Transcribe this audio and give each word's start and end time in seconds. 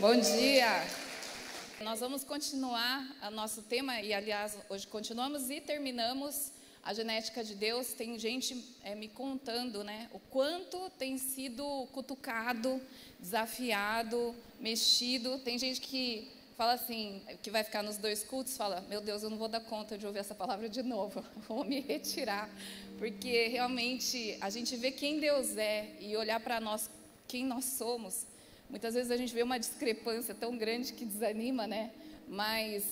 Bom 0.00 0.16
dia. 0.18 0.82
Nós 1.82 2.00
vamos 2.00 2.24
continuar 2.24 3.06
o 3.28 3.30
nosso 3.32 3.60
tema, 3.60 4.00
e 4.00 4.14
aliás, 4.14 4.56
hoje 4.70 4.86
continuamos 4.86 5.50
e 5.50 5.60
terminamos 5.60 6.52
a 6.82 6.94
genética 6.94 7.44
de 7.44 7.54
Deus. 7.54 7.92
Tem 7.92 8.18
gente 8.18 8.64
é, 8.82 8.94
me 8.94 9.08
contando 9.08 9.84
né, 9.84 10.08
o 10.14 10.18
quanto 10.18 10.88
tem 10.98 11.18
sido 11.18 11.86
cutucado, 11.92 12.80
desafiado, 13.18 14.34
mexido. 14.58 15.38
Tem 15.40 15.58
gente 15.58 15.82
que 15.82 16.26
fala 16.56 16.72
assim, 16.72 17.20
que 17.42 17.50
vai 17.50 17.62
ficar 17.62 17.82
nos 17.82 17.98
dois 17.98 18.24
cultos, 18.24 18.56
fala: 18.56 18.82
Meu 18.88 19.02
Deus, 19.02 19.22
eu 19.22 19.28
não 19.28 19.36
vou 19.36 19.48
dar 19.48 19.60
conta 19.60 19.98
de 19.98 20.06
ouvir 20.06 20.20
essa 20.20 20.34
palavra 20.34 20.66
de 20.66 20.82
novo, 20.82 21.22
vou 21.46 21.62
me 21.62 21.78
retirar. 21.78 22.48
Porque 22.98 23.48
realmente 23.48 24.38
a 24.40 24.48
gente 24.48 24.74
vê 24.76 24.92
quem 24.92 25.20
Deus 25.20 25.58
é 25.58 25.94
e 26.00 26.16
olhar 26.16 26.40
para 26.40 26.58
nós, 26.58 26.88
quem 27.28 27.44
nós 27.44 27.66
somos 27.66 28.29
Muitas 28.70 28.94
vezes 28.94 29.10
a 29.10 29.16
gente 29.16 29.34
vê 29.34 29.42
uma 29.42 29.58
discrepância 29.58 30.32
tão 30.32 30.56
grande 30.56 30.92
que 30.92 31.04
desanima, 31.04 31.66
né? 31.66 31.90
Mas 32.28 32.84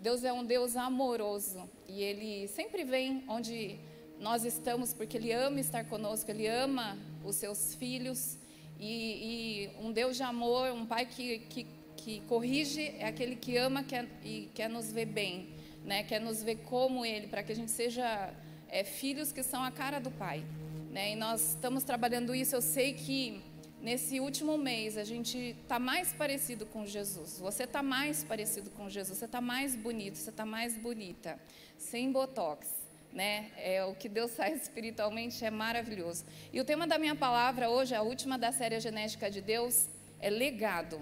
Deus 0.00 0.22
é 0.22 0.32
um 0.32 0.44
Deus 0.44 0.76
amoroso 0.76 1.68
e 1.88 2.00
Ele 2.02 2.46
sempre 2.46 2.84
vem 2.84 3.24
onde 3.26 3.80
nós 4.20 4.44
estamos 4.44 4.94
porque 4.94 5.16
Ele 5.16 5.32
ama 5.32 5.58
estar 5.58 5.84
conosco, 5.86 6.30
Ele 6.30 6.46
ama 6.46 6.96
os 7.24 7.34
seus 7.34 7.74
filhos 7.74 8.38
e, 8.78 9.70
e 9.72 9.84
um 9.84 9.90
Deus 9.90 10.16
de 10.16 10.22
amor, 10.22 10.70
um 10.70 10.86
Pai 10.86 11.04
que, 11.04 11.40
que, 11.40 11.66
que 11.96 12.20
corrige 12.28 12.94
é 12.96 13.06
aquele 13.06 13.34
que 13.34 13.56
ama 13.56 13.82
quer, 13.82 14.06
e 14.24 14.48
quer 14.54 14.70
nos 14.70 14.92
ver 14.92 15.06
bem, 15.06 15.48
né? 15.84 16.04
Quer 16.04 16.20
nos 16.20 16.44
ver 16.44 16.58
como 16.58 17.04
Ele, 17.04 17.26
para 17.26 17.42
que 17.42 17.50
a 17.50 17.56
gente 17.56 17.72
seja 17.72 18.32
é, 18.68 18.84
filhos 18.84 19.32
que 19.32 19.42
são 19.42 19.64
a 19.64 19.72
cara 19.72 19.98
do 19.98 20.12
Pai, 20.12 20.44
né? 20.92 21.10
E 21.10 21.16
nós 21.16 21.54
estamos 21.54 21.82
trabalhando 21.82 22.32
isso. 22.36 22.54
Eu 22.54 22.62
sei 22.62 22.92
que 22.92 23.42
nesse 23.84 24.18
último 24.18 24.56
mês 24.56 24.96
a 24.96 25.04
gente 25.04 25.38
está 25.62 25.78
mais 25.78 26.10
parecido 26.14 26.64
com 26.64 26.86
Jesus. 26.86 27.38
Você 27.38 27.64
está 27.64 27.82
mais 27.82 28.24
parecido 28.24 28.70
com 28.70 28.88
Jesus. 28.88 29.18
Você 29.18 29.26
está 29.26 29.42
mais 29.42 29.76
bonito. 29.76 30.16
Você 30.16 30.30
está 30.30 30.46
mais 30.46 30.76
bonita. 30.76 31.38
Sem 31.76 32.10
botox. 32.10 32.66
Né? 33.12 33.50
É, 33.58 33.84
o 33.84 33.94
que 33.94 34.08
Deus 34.08 34.32
faz 34.40 34.62
espiritualmente 34.62 35.44
é 35.44 35.50
maravilhoso. 35.50 36.24
E 36.52 36.60
o 36.60 36.64
tema 36.64 36.86
da 36.86 36.98
minha 36.98 37.14
palavra 37.14 37.68
hoje, 37.68 37.94
a 37.94 38.00
última 38.02 38.38
da 38.38 38.50
série 38.50 38.80
Genética 38.80 39.30
de 39.30 39.42
Deus, 39.42 39.86
é 40.18 40.30
legado. 40.30 40.98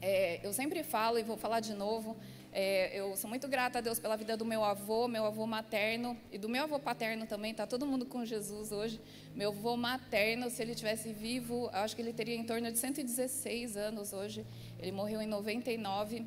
É, 0.00 0.40
eu 0.46 0.52
sempre 0.52 0.84
falo 0.84 1.18
e 1.18 1.24
vou 1.24 1.36
falar 1.36 1.58
de 1.58 1.74
novo. 1.74 2.16
É, 2.52 2.98
eu 2.98 3.16
sou 3.16 3.30
muito 3.30 3.46
grata 3.46 3.78
a 3.78 3.80
Deus 3.80 4.00
pela 4.00 4.16
vida 4.16 4.36
do 4.36 4.44
meu 4.44 4.64
avô, 4.64 5.06
meu 5.06 5.24
avô 5.24 5.46
materno 5.46 6.18
e 6.32 6.38
do 6.38 6.48
meu 6.48 6.64
avô 6.64 6.80
paterno 6.80 7.24
também. 7.24 7.52
Está 7.52 7.64
todo 7.64 7.86
mundo 7.86 8.04
com 8.04 8.24
Jesus 8.24 8.72
hoje. 8.72 9.00
Meu 9.36 9.50
avô 9.50 9.76
materno, 9.76 10.50
se 10.50 10.60
ele 10.60 10.74
tivesse 10.74 11.12
vivo, 11.12 11.70
acho 11.72 11.94
que 11.94 12.02
ele 12.02 12.12
teria 12.12 12.34
em 12.34 12.44
torno 12.44 12.70
de 12.72 12.76
116 12.76 13.76
anos 13.76 14.12
hoje. 14.12 14.44
Ele 14.80 14.90
morreu 14.90 15.22
em 15.22 15.28
99 15.28 16.26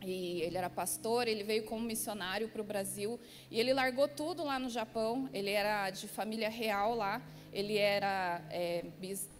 e 0.00 0.42
ele 0.42 0.56
era 0.56 0.70
pastor. 0.70 1.26
Ele 1.26 1.42
veio 1.42 1.64
como 1.64 1.80
missionário 1.80 2.48
para 2.48 2.60
o 2.60 2.64
Brasil 2.64 3.18
e 3.50 3.58
ele 3.58 3.72
largou 3.72 4.06
tudo 4.06 4.44
lá 4.44 4.60
no 4.60 4.70
Japão. 4.70 5.28
Ele 5.32 5.50
era 5.50 5.90
de 5.90 6.06
família 6.06 6.48
real 6.48 6.94
lá. 6.94 7.20
Ele 7.52 7.76
era, 7.76 8.40
é, 8.48 8.84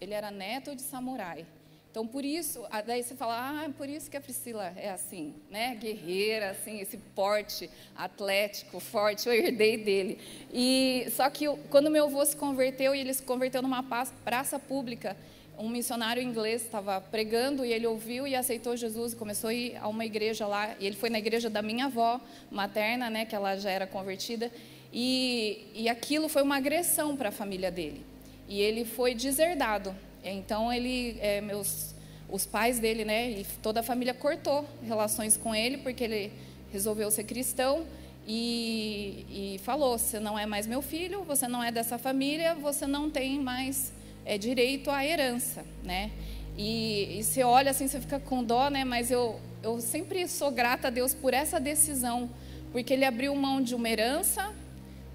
ele 0.00 0.14
era 0.14 0.33
neto 0.33 0.75
de 0.75 0.83
samurai. 0.83 1.47
Então, 1.92 2.06
por 2.06 2.24
isso, 2.24 2.64
daí 2.86 3.02
você 3.02 3.14
fala, 3.14 3.66
ah, 3.66 3.70
por 3.76 3.86
isso 3.86 4.10
que 4.10 4.16
a 4.16 4.20
Priscila 4.20 4.72
é 4.76 4.88
assim, 4.88 5.34
né? 5.50 5.74
Guerreira, 5.74 6.52
assim, 6.52 6.80
esse 6.80 6.96
porte 6.96 7.68
atlético, 7.94 8.80
forte, 8.80 9.28
eu 9.28 9.34
herdei 9.34 9.76
dele. 9.76 10.18
E 10.50 11.06
só 11.14 11.28
que 11.28 11.44
quando 11.68 11.90
meu 11.90 12.06
avô 12.06 12.24
se 12.24 12.34
converteu 12.34 12.94
e 12.94 13.00
ele 13.00 13.12
se 13.12 13.22
converteu 13.22 13.60
numa 13.60 13.82
praça 14.24 14.58
pública, 14.58 15.14
um 15.58 15.68
missionário 15.68 16.22
inglês 16.22 16.62
estava 16.62 16.98
pregando 16.98 17.62
e 17.62 17.70
ele 17.70 17.86
ouviu 17.86 18.26
e 18.26 18.34
aceitou 18.34 18.74
Jesus 18.74 19.12
e 19.12 19.16
começou 19.16 19.50
a 19.50 19.54
ir 19.54 19.76
a 19.76 19.86
uma 19.86 20.06
igreja 20.06 20.46
lá. 20.46 20.74
E 20.80 20.86
ele 20.86 20.96
foi 20.96 21.10
na 21.10 21.18
igreja 21.18 21.50
da 21.50 21.60
minha 21.60 21.84
avó 21.84 22.18
materna, 22.50 23.10
né, 23.10 23.26
que 23.26 23.36
ela 23.36 23.54
já 23.56 23.70
era 23.70 23.86
convertida. 23.86 24.50
E, 24.90 25.66
e 25.74 25.91
aquilo 25.91 26.31
foi 26.31 26.41
uma 26.41 26.56
agressão 26.56 27.14
para 27.19 27.28
a 27.28 27.32
família 27.32 27.70
dele. 27.70 28.02
E 28.48 28.62
ele 28.62 28.86
foi 28.86 29.14
deserdado. 29.14 29.94
Então 30.25 30.72
ele, 30.72 31.19
é, 31.21 31.41
meus, 31.41 31.94
os 32.28 32.47
pais 32.47 32.78
dele, 32.78 33.05
né, 33.05 33.31
e 33.31 33.47
toda 33.62 33.81
a 33.81 33.83
família 33.83 34.15
cortou 34.15 34.65
relações 34.87 35.37
com 35.37 35.55
ele 35.55 35.78
porque 35.78 36.05
ele 36.05 36.33
resolveu 36.72 37.10
ser 37.10 37.25
cristão 37.25 37.84
e, 38.27 39.55
e 39.55 39.59
falou: 39.59 39.99
você 39.99 40.21
não 40.21 40.38
é 40.38 40.47
mais 40.47 40.66
meu 40.66 40.81
filho, 40.81 41.22
você 41.25 41.49
não 41.49 41.62
é 41.62 41.71
dessa 41.71 41.99
família, 41.99 42.55
você 42.55 42.87
não 42.87 43.11
tem 43.11 43.38
mais 43.41 43.93
é, 44.25 44.38
direito 44.38 44.91
à 44.91 45.05
herança, 45.05 45.65
né? 45.82 46.11
E, 46.56 47.19
e 47.19 47.25
você 47.25 47.43
olha 47.43 47.71
assim, 47.71 47.88
você 47.88 48.00
fica 48.00 48.21
com 48.21 48.44
dó, 48.44 48.69
né? 48.69 48.84
Mas 48.84 49.11
eu, 49.11 49.41
eu 49.62 49.81
sempre 49.81 50.28
sou 50.28 50.50
grata 50.50 50.88
a 50.88 50.91
Deus 50.91 51.15
por 51.15 51.34
essa 51.34 51.59
decisão, 51.59 52.31
porque 52.71 52.93
Ele 52.93 53.05
abriu 53.05 53.34
mão 53.34 53.61
de 53.61 53.75
uma 53.75 53.88
herança 53.88 54.55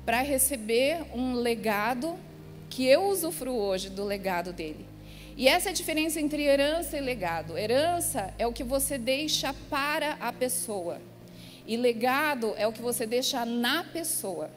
para 0.06 0.22
receber 0.22 1.06
um 1.14 1.34
legado 1.34 2.16
que 2.70 2.86
eu 2.86 3.10
usufruo 3.10 3.56
hoje 3.56 3.90
do 3.90 4.04
legado 4.04 4.52
dele. 4.52 4.86
E 5.38 5.48
essa 5.48 5.70
é 5.70 5.72
a 5.72 5.76
diferença 5.76 6.20
entre 6.20 6.42
herança 6.42 6.98
e 6.98 7.00
legado. 7.00 7.56
Herança 7.56 8.34
é 8.40 8.48
o 8.48 8.52
que 8.52 8.64
você 8.64 8.98
deixa 8.98 9.54
para 9.70 10.14
a 10.20 10.34
pessoa. 10.34 11.00
E 11.68 11.78
legado 11.78 12.56
é 12.58 12.66
o 12.66 12.74
que 12.74 12.82
você 12.82 13.06
deixa 13.06 13.46
na 13.46 13.84
pessoa. 13.84 14.50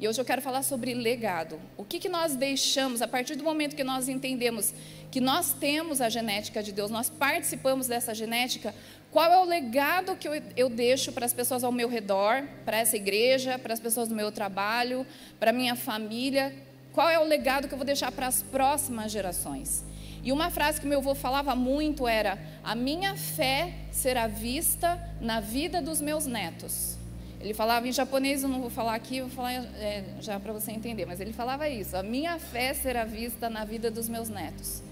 E 0.00 0.08
hoje 0.08 0.18
eu 0.18 0.24
quero 0.24 0.40
falar 0.40 0.62
sobre 0.62 0.94
legado. 0.94 1.60
O 1.76 1.84
que, 1.84 1.98
que 1.98 2.08
nós 2.08 2.34
deixamos 2.36 3.02
a 3.02 3.06
partir 3.06 3.36
do 3.36 3.44
momento 3.44 3.76
que 3.76 3.84
nós 3.84 4.08
entendemos 4.08 4.72
que 5.10 5.20
nós 5.20 5.52
temos 5.52 6.00
a 6.00 6.08
genética 6.08 6.62
de 6.62 6.72
Deus, 6.72 6.90
nós 6.90 7.10
participamos 7.10 7.86
dessa 7.86 8.14
genética, 8.14 8.74
qual 9.10 9.30
é 9.30 9.38
o 9.38 9.44
legado 9.44 10.16
que 10.16 10.26
eu, 10.26 10.42
eu 10.56 10.70
deixo 10.70 11.12
para 11.12 11.26
as 11.26 11.34
pessoas 11.34 11.62
ao 11.62 11.70
meu 11.70 11.88
redor, 11.88 12.42
para 12.64 12.78
essa 12.78 12.96
igreja, 12.96 13.58
para 13.58 13.74
as 13.74 13.78
pessoas 13.78 14.08
do 14.08 14.14
meu 14.14 14.32
trabalho, 14.32 15.06
para 15.38 15.50
a 15.50 15.52
minha 15.52 15.76
família? 15.76 16.52
Qual 16.94 17.10
é 17.10 17.18
o 17.18 17.24
legado 17.24 17.68
que 17.68 17.74
eu 17.74 17.78
vou 17.78 17.84
deixar 17.84 18.10
para 18.10 18.26
as 18.26 18.42
próximas 18.42 19.12
gerações? 19.12 19.84
E 20.24 20.32
uma 20.32 20.50
frase 20.50 20.80
que 20.80 20.86
meu 20.86 21.00
avô 21.00 21.14
falava 21.14 21.54
muito 21.54 22.08
era: 22.08 22.38
A 22.64 22.74
minha 22.74 23.14
fé 23.14 23.74
será 23.92 24.26
vista 24.26 24.98
na 25.20 25.38
vida 25.38 25.82
dos 25.82 26.00
meus 26.00 26.24
netos. 26.24 26.96
Ele 27.38 27.52
falava 27.52 27.86
em 27.86 27.92
japonês, 27.92 28.42
eu 28.42 28.48
não 28.48 28.62
vou 28.62 28.70
falar 28.70 28.94
aqui, 28.94 29.20
vou 29.20 29.28
falar 29.28 29.52
é, 29.52 30.02
já 30.22 30.40
para 30.40 30.50
você 30.50 30.72
entender, 30.72 31.04
mas 31.04 31.20
ele 31.20 31.34
falava 31.34 31.68
isso: 31.68 31.94
A 31.94 32.02
minha 32.02 32.38
fé 32.38 32.72
será 32.72 33.04
vista 33.04 33.50
na 33.50 33.66
vida 33.66 33.90
dos 33.90 34.08
meus 34.08 34.30
netos. 34.30 34.82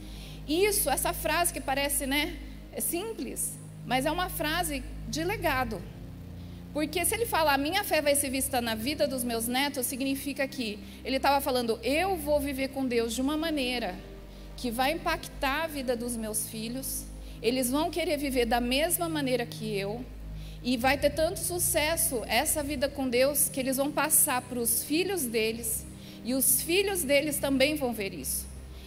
Isso, 0.46 0.90
essa 0.90 1.14
frase 1.14 1.50
que 1.50 1.62
parece, 1.62 2.06
né, 2.06 2.36
é 2.70 2.80
simples, 2.80 3.56
mas 3.86 4.04
é 4.04 4.10
uma 4.10 4.28
frase 4.28 4.84
de 5.08 5.24
legado. 5.24 5.80
Porque 6.74 7.04
se 7.04 7.14
ele 7.14 7.26
fala, 7.26 7.52
a 7.52 7.58
minha 7.58 7.84
fé 7.84 8.02
vai 8.02 8.14
ser 8.14 8.30
vista 8.30 8.60
na 8.60 8.74
vida 8.74 9.06
dos 9.06 9.22
meus 9.22 9.46
netos, 9.46 9.86
significa 9.86 10.48
que 10.48 10.78
ele 11.04 11.16
estava 11.16 11.40
falando, 11.40 11.78
eu 11.82 12.16
vou 12.16 12.40
viver 12.40 12.68
com 12.68 12.86
Deus 12.86 13.14
de 13.14 13.20
uma 13.20 13.36
maneira 13.36 13.94
que 14.62 14.70
vai 14.70 14.92
impactar 14.92 15.64
a 15.64 15.66
vida 15.66 15.96
dos 15.96 16.16
meus 16.16 16.48
filhos. 16.48 17.02
Eles 17.42 17.68
vão 17.68 17.90
querer 17.90 18.16
viver 18.16 18.46
da 18.46 18.60
mesma 18.60 19.08
maneira 19.08 19.44
que 19.44 19.76
eu. 19.76 20.04
E 20.62 20.76
vai 20.76 20.96
ter 20.96 21.10
tanto 21.10 21.40
sucesso 21.40 22.22
essa 22.28 22.62
vida 22.62 22.88
com 22.88 23.08
Deus 23.08 23.48
que 23.48 23.58
eles 23.58 23.76
vão 23.76 23.90
passar 23.90 24.40
para 24.42 24.60
os 24.60 24.84
filhos 24.84 25.24
deles. 25.24 25.84
E 26.24 26.32
os 26.32 26.62
filhos 26.62 27.02
deles 27.02 27.38
também 27.38 27.74
vão 27.74 27.92
ver 27.92 28.14
isso. 28.14 28.46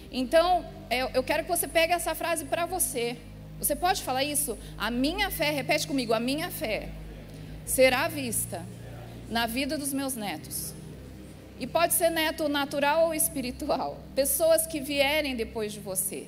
Então, 0.09 0.66
é, 0.90 1.02
eu 1.13 1.22
quero 1.22 1.44
que 1.44 1.50
você 1.50 1.68
pegue 1.68 1.92
essa 1.92 2.16
frase 2.16 2.46
para 2.46 2.66
você. 2.66 3.18
Você 3.59 3.75
pode 3.75 4.02
falar 4.02 4.24
isso? 4.24 4.57
A 4.78 4.90
minha 4.90 5.30
fé, 5.30 5.52
repete 5.52 5.86
comigo, 5.86 6.13
a 6.13 6.22
minha 6.22 6.50
fé 6.50 6.88
será 7.66 8.07
vista 8.07 8.66
na 9.30 9.46
vida 9.46 9.78
dos 9.78 9.92
meus 9.92 10.16
netos. 10.16 10.75
E 11.60 11.66
pode 11.66 11.94
ser 11.94 12.10
neto 12.10 12.50
natural 12.50 13.06
ou 13.06 13.14
espiritual. 13.14 14.00
Pessoas 14.14 14.68
que 14.68 14.80
vierem 14.80 15.36
depois 15.36 15.72
de 15.72 15.80
você. 15.80 16.28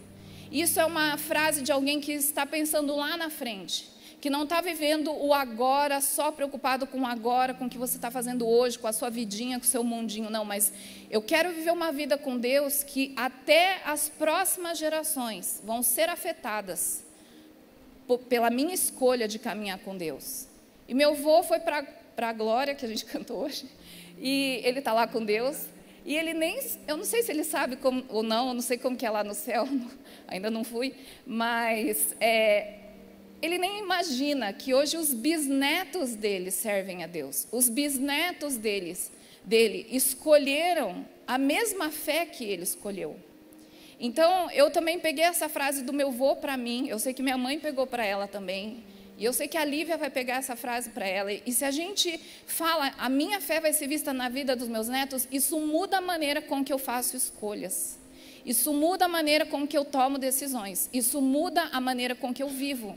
Isso 0.52 0.80
é 0.80 0.86
uma 0.86 1.18
frase 1.18 1.62
de 1.62 1.72
alguém 1.72 2.00
que 2.00 2.14
está 2.14 2.46
pensando 2.46 2.96
lá 2.96 3.18
na 3.18 3.30
frente, 3.30 3.90
que 4.22 4.30
não 4.30 4.44
está 4.44 4.62
vivendo 4.62 5.12
o 5.12 5.34
agora, 5.34 6.00
só 6.00 6.32
preocupado 6.32 6.88
com 6.88 7.02
o 7.02 7.06
agora, 7.06 7.54
com 7.54 7.66
o 7.66 7.70
que 7.70 7.78
você 7.78 7.98
está 7.98 8.10
fazendo 8.10 8.48
hoje, 8.48 8.80
com 8.80 8.88
a 8.88 8.94
sua 8.94 9.10
vidinha, 9.10 9.60
com 9.60 9.66
o 9.66 9.68
seu 9.68 9.84
mundinho. 9.84 10.30
Não, 10.30 10.46
mas 10.46 10.72
eu 11.10 11.22
quero 11.22 11.52
viver 11.52 11.72
uma 11.72 11.92
vida 11.92 12.18
com 12.18 12.38
Deus 12.38 12.82
que 12.82 13.14
até 13.18 13.82
as 13.86 14.08
próximas 14.08 14.78
gerações 14.78 15.62
vão 15.66 15.84
ser 15.84 16.10
afetadas 16.10 17.04
pela 18.30 18.50
minha 18.50 18.74
escolha 18.74 19.28
de 19.28 19.38
caminhar 19.38 19.80
com 19.80 19.98
Deus. 19.98 20.48
E 20.88 20.94
meu 20.94 21.12
avô 21.12 21.44
foi 21.44 21.60
para 21.60 21.86
a 22.16 22.34
glória, 22.34 22.74
que 22.74 22.86
a 22.86 22.90
gente 22.90 23.04
cantou 23.06 23.44
hoje. 23.44 23.66
E 24.20 24.62
ele 24.64 24.80
está 24.80 24.94
lá 24.94 25.08
com 25.08 25.24
Deus. 25.24 25.68
E 26.06 26.16
ele 26.16 26.34
nem, 26.34 26.58
eu 26.88 26.96
não 26.96 27.04
sei 27.04 27.22
se 27.22 27.32
ele 27.32 27.44
sabe 27.44 27.76
como, 27.76 28.06
ou 28.08 28.24
não, 28.24 28.48
eu 28.48 28.54
não 28.54 28.62
sei 28.62 28.78
como 28.78 28.96
que 28.96 29.06
é 29.06 29.10
lá 29.10 29.26
no 29.26 29.34
céu, 29.34 29.68
ainda 30.26 30.50
não 30.50 30.64
fui, 30.64 30.96
mas 31.26 32.16
é, 32.22 32.76
ele 33.42 33.58
nem 33.58 33.80
imagina 33.80 34.54
que 34.54 34.74
hoje 34.74 34.96
os 34.96 35.14
bisnetos 35.14 36.16
dele 36.16 36.50
servem 36.50 37.04
a 37.04 37.08
Deus. 37.08 37.46
Os 37.52 37.68
bisnetos 37.68 38.56
deles, 38.56 39.12
dele 39.44 39.86
escolheram 39.92 41.06
a 41.28 41.38
mesma 41.38 41.92
fé 41.92 42.26
que 42.26 42.46
ele 42.46 42.64
escolheu. 42.64 43.18
Então, 44.00 44.50
eu 44.52 44.72
também 44.72 45.00
peguei 45.00 45.26
essa 45.26 45.50
frase 45.50 45.84
do 45.84 45.92
meu 45.92 46.12
vô 46.12 46.36
para 46.36 46.56
mim, 46.56 46.88
eu 46.88 47.00
sei 47.00 47.14
que 47.14 47.22
minha 47.22 47.38
mãe 47.38 47.60
pegou 47.60 47.86
para 47.86 48.06
ela 48.06 48.28
também. 48.28 48.84
E 49.18 49.26
eu 49.26 49.34
sei 49.34 49.48
que 49.48 49.58
a 49.58 49.66
Lívia 49.66 49.98
vai 49.98 50.12
pegar 50.12 50.36
essa 50.36 50.56
frase 50.56 50.92
para 50.92 51.08
ela. 51.08 51.34
E 51.34 51.52
se 51.52 51.66
a 51.66 51.72
gente 51.72 52.20
fala, 52.46 52.94
a 53.00 53.10
minha 53.10 53.42
fé 53.42 53.60
vai 53.60 53.74
ser 53.74 53.88
vista 53.88 54.14
na 54.14 54.30
vida 54.30 54.56
dos 54.56 54.68
meus 54.68 54.88
netos, 54.88 55.28
isso 55.32 55.60
muda 55.60 55.98
a 55.98 56.02
maneira 56.02 56.40
com 56.40 56.64
que 56.64 56.72
eu 56.72 56.78
faço 56.78 57.18
escolhas. 57.18 57.98
Isso 58.46 58.72
muda 58.72 59.06
a 59.06 59.08
maneira 59.08 59.46
com 59.46 59.68
que 59.68 59.78
eu 59.78 59.84
tomo 59.84 60.20
decisões. 60.20 60.88
Isso 60.94 61.20
muda 61.20 61.64
a 61.72 61.82
maneira 61.82 62.14
com 62.14 62.32
que 62.32 62.44
eu 62.44 62.48
vivo. 62.48 62.96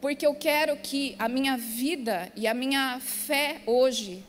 Porque 0.00 0.26
eu 0.26 0.34
quero 0.34 0.76
que 0.76 1.14
a 1.16 1.28
minha 1.28 1.56
vida 1.56 2.30
e 2.34 2.48
a 2.48 2.52
minha 2.52 2.98
fé 3.00 3.60
hoje 3.64 4.24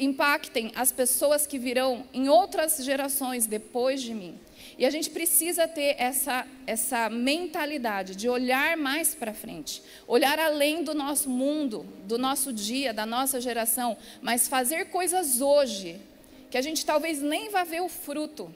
impactem 0.00 0.72
as 0.74 0.90
pessoas 0.90 1.46
que 1.46 1.58
virão 1.58 2.04
em 2.12 2.28
outras 2.28 2.82
gerações 2.84 3.46
depois 3.46 4.02
de 4.02 4.12
mim. 4.12 4.38
E 4.78 4.86
a 4.86 4.90
gente 4.90 5.10
precisa 5.10 5.66
ter 5.66 5.96
essa, 5.98 6.46
essa 6.64 7.10
mentalidade 7.10 8.14
de 8.14 8.28
olhar 8.28 8.76
mais 8.76 9.12
para 9.12 9.34
frente, 9.34 9.82
olhar 10.06 10.38
além 10.38 10.84
do 10.84 10.94
nosso 10.94 11.28
mundo, 11.28 11.84
do 12.04 12.16
nosso 12.16 12.52
dia, 12.52 12.94
da 12.94 13.04
nossa 13.04 13.40
geração, 13.40 13.96
mas 14.22 14.46
fazer 14.46 14.84
coisas 14.84 15.40
hoje 15.40 16.00
que 16.48 16.56
a 16.56 16.62
gente 16.62 16.86
talvez 16.86 17.20
nem 17.20 17.50
vá 17.50 17.64
ver 17.64 17.82
o 17.82 17.88
fruto. 17.88 18.54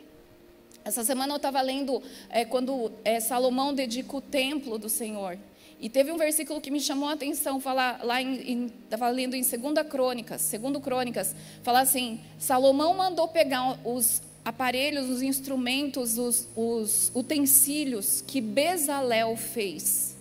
Essa 0.84 1.02
semana 1.02 1.32
eu 1.32 1.36
estava 1.36 1.60
lendo 1.60 2.00
é, 2.30 2.44
quando 2.44 2.92
é, 3.04 3.18
Salomão 3.18 3.74
dedica 3.74 4.16
o 4.16 4.20
templo 4.20 4.78
do 4.78 4.88
Senhor. 4.88 5.36
E 5.80 5.88
teve 5.88 6.12
um 6.12 6.16
versículo 6.16 6.60
que 6.60 6.70
me 6.70 6.80
chamou 6.80 7.08
a 7.08 7.14
atenção, 7.14 7.58
falar 7.58 8.04
lá 8.04 8.22
em, 8.22 8.66
estava 8.84 9.08
lendo 9.08 9.34
em 9.34 9.42
2 9.42 9.88
Crônicas, 9.88 10.40
segundo 10.40 10.80
Crônicas, 10.80 11.34
fala 11.64 11.80
assim: 11.80 12.20
Salomão 12.38 12.94
mandou 12.94 13.26
pegar 13.26 13.78
os 13.84 14.22
aparelhos, 14.44 15.08
os 15.08 15.22
instrumentos, 15.22 16.18
os, 16.18 16.48
os 16.56 17.12
utensílios 17.14 18.22
que 18.26 18.40
Bezalel 18.40 19.36
fez. 19.36 20.16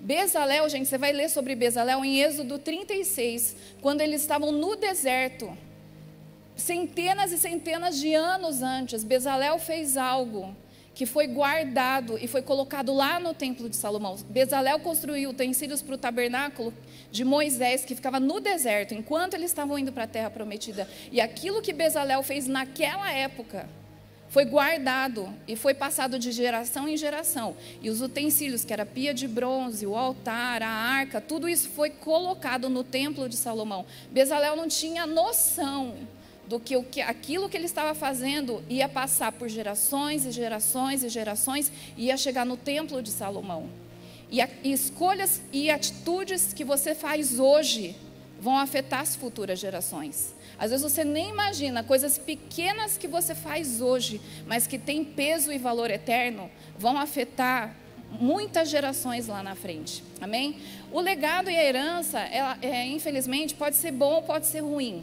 Bezalel, 0.00 0.68
gente, 0.68 0.88
você 0.88 0.98
vai 0.98 1.12
ler 1.12 1.30
sobre 1.30 1.54
Bezalel 1.54 2.04
em 2.04 2.20
Êxodo 2.20 2.58
36, 2.58 3.56
quando 3.80 4.00
eles 4.00 4.20
estavam 4.20 4.50
no 4.50 4.74
deserto. 4.76 5.56
Centenas 6.56 7.32
e 7.32 7.38
centenas 7.38 7.98
de 7.98 8.14
anos 8.14 8.62
antes, 8.62 9.04
Bezalel 9.04 9.58
fez 9.58 9.96
algo 9.96 10.54
que 10.94 11.06
foi 11.06 11.26
guardado 11.26 12.18
e 12.20 12.26
foi 12.26 12.42
colocado 12.42 12.92
lá 12.92 13.18
no 13.18 13.32
templo 13.32 13.68
de 13.68 13.76
Salomão. 13.76 14.16
Bezalel 14.28 14.78
construiu 14.80 15.30
utensílios 15.30 15.80
para 15.80 15.94
o 15.94 15.98
tabernáculo 15.98 16.72
de 17.10 17.24
Moisés, 17.24 17.84
que 17.84 17.94
ficava 17.94 18.20
no 18.20 18.40
deserto, 18.40 18.94
enquanto 18.94 19.34
eles 19.34 19.50
estavam 19.50 19.78
indo 19.78 19.92
para 19.92 20.04
a 20.04 20.08
terra 20.08 20.30
prometida. 20.30 20.88
E 21.10 21.20
aquilo 21.20 21.62
que 21.62 21.72
Bezalel 21.72 22.22
fez 22.22 22.46
naquela 22.46 23.10
época 23.10 23.68
foi 24.28 24.46
guardado 24.46 25.28
e 25.46 25.54
foi 25.56 25.74
passado 25.74 26.18
de 26.18 26.32
geração 26.32 26.88
em 26.88 26.96
geração. 26.96 27.54
E 27.82 27.90
os 27.90 28.00
utensílios, 28.00 28.64
que 28.64 28.72
era 28.72 28.86
pia 28.86 29.12
de 29.12 29.28
bronze, 29.28 29.86
o 29.86 29.94
altar, 29.94 30.62
a 30.62 30.68
arca, 30.68 31.20
tudo 31.20 31.48
isso 31.48 31.68
foi 31.68 31.90
colocado 31.90 32.70
no 32.70 32.82
templo 32.82 33.28
de 33.28 33.36
Salomão. 33.36 33.84
Bezalel 34.10 34.56
não 34.56 34.68
tinha 34.68 35.06
noção 35.06 35.94
do 36.52 36.60
que, 36.60 36.76
o 36.76 36.82
que 36.82 37.00
aquilo 37.00 37.48
que 37.48 37.56
ele 37.56 37.64
estava 37.64 37.94
fazendo 37.94 38.62
ia 38.68 38.86
passar 38.86 39.32
por 39.32 39.48
gerações 39.48 40.26
e 40.26 40.30
gerações 40.30 41.02
e 41.02 41.08
gerações 41.08 41.72
ia 41.96 42.14
chegar 42.18 42.44
no 42.44 42.58
templo 42.58 43.02
de 43.02 43.08
Salomão. 43.08 43.70
E, 44.30 44.38
a, 44.38 44.48
e 44.62 44.70
escolhas 44.70 45.40
e 45.50 45.70
atitudes 45.70 46.52
que 46.52 46.62
você 46.62 46.94
faz 46.94 47.38
hoje 47.38 47.96
vão 48.38 48.58
afetar 48.58 49.00
as 49.00 49.16
futuras 49.16 49.58
gerações. 49.58 50.34
Às 50.58 50.70
vezes 50.70 50.82
você 50.82 51.04
nem 51.04 51.30
imagina 51.30 51.82
coisas 51.82 52.18
pequenas 52.18 52.98
que 52.98 53.08
você 53.08 53.34
faz 53.34 53.80
hoje, 53.80 54.20
mas 54.46 54.66
que 54.66 54.78
têm 54.78 55.02
peso 55.02 55.50
e 55.50 55.56
valor 55.56 55.90
eterno, 55.90 56.50
vão 56.78 56.98
afetar 56.98 57.74
muitas 58.20 58.68
gerações 58.68 59.26
lá 59.26 59.42
na 59.42 59.54
frente. 59.54 60.04
Amém? 60.20 60.58
O 60.92 61.00
legado 61.00 61.48
e 61.48 61.56
a 61.56 61.64
herança, 61.64 62.20
ela, 62.20 62.58
é, 62.60 62.86
infelizmente, 62.88 63.54
pode 63.54 63.76
ser 63.76 63.90
bom 63.90 64.16
ou 64.16 64.22
pode 64.22 64.46
ser 64.46 64.60
ruim. 64.60 65.02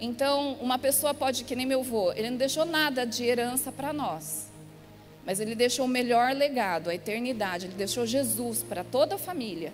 Então, 0.00 0.54
uma 0.60 0.78
pessoa 0.78 1.12
pode, 1.12 1.44
que 1.44 1.56
nem 1.56 1.66
meu 1.66 1.80
avô, 1.80 2.12
ele 2.12 2.30
não 2.30 2.36
deixou 2.36 2.64
nada 2.64 3.04
de 3.04 3.24
herança 3.24 3.72
para 3.72 3.92
nós. 3.92 4.46
Mas 5.26 5.40
ele 5.40 5.54
deixou 5.54 5.84
o 5.84 5.88
melhor 5.88 6.34
legado, 6.34 6.88
a 6.88 6.94
eternidade. 6.94 7.66
Ele 7.66 7.74
deixou 7.74 8.06
Jesus 8.06 8.62
para 8.62 8.84
toda 8.84 9.16
a 9.16 9.18
família. 9.18 9.72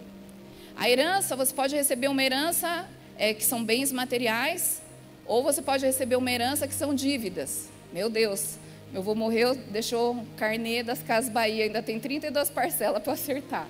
A 0.76 0.88
herança, 0.88 1.36
você 1.36 1.54
pode 1.54 1.76
receber 1.76 2.08
uma 2.08 2.22
herança 2.22 2.88
é, 3.16 3.32
que 3.32 3.44
são 3.44 3.62
bens 3.62 3.92
materiais, 3.92 4.82
ou 5.26 5.42
você 5.42 5.62
pode 5.62 5.84
receber 5.84 6.16
uma 6.16 6.30
herança 6.30 6.66
que 6.66 6.74
são 6.74 6.94
dívidas. 6.94 7.68
Meu 7.92 8.10
Deus, 8.10 8.56
meu 8.92 9.02
avô 9.02 9.14
morreu, 9.14 9.54
deixou 9.54 10.12
um 10.14 10.24
carnê 10.36 10.82
das 10.82 11.02
Casas 11.02 11.30
Bahia, 11.30 11.64
ainda 11.64 11.82
tem 11.82 12.00
32 12.00 12.50
parcelas 12.50 13.02
para 13.02 13.12
acertar. 13.12 13.68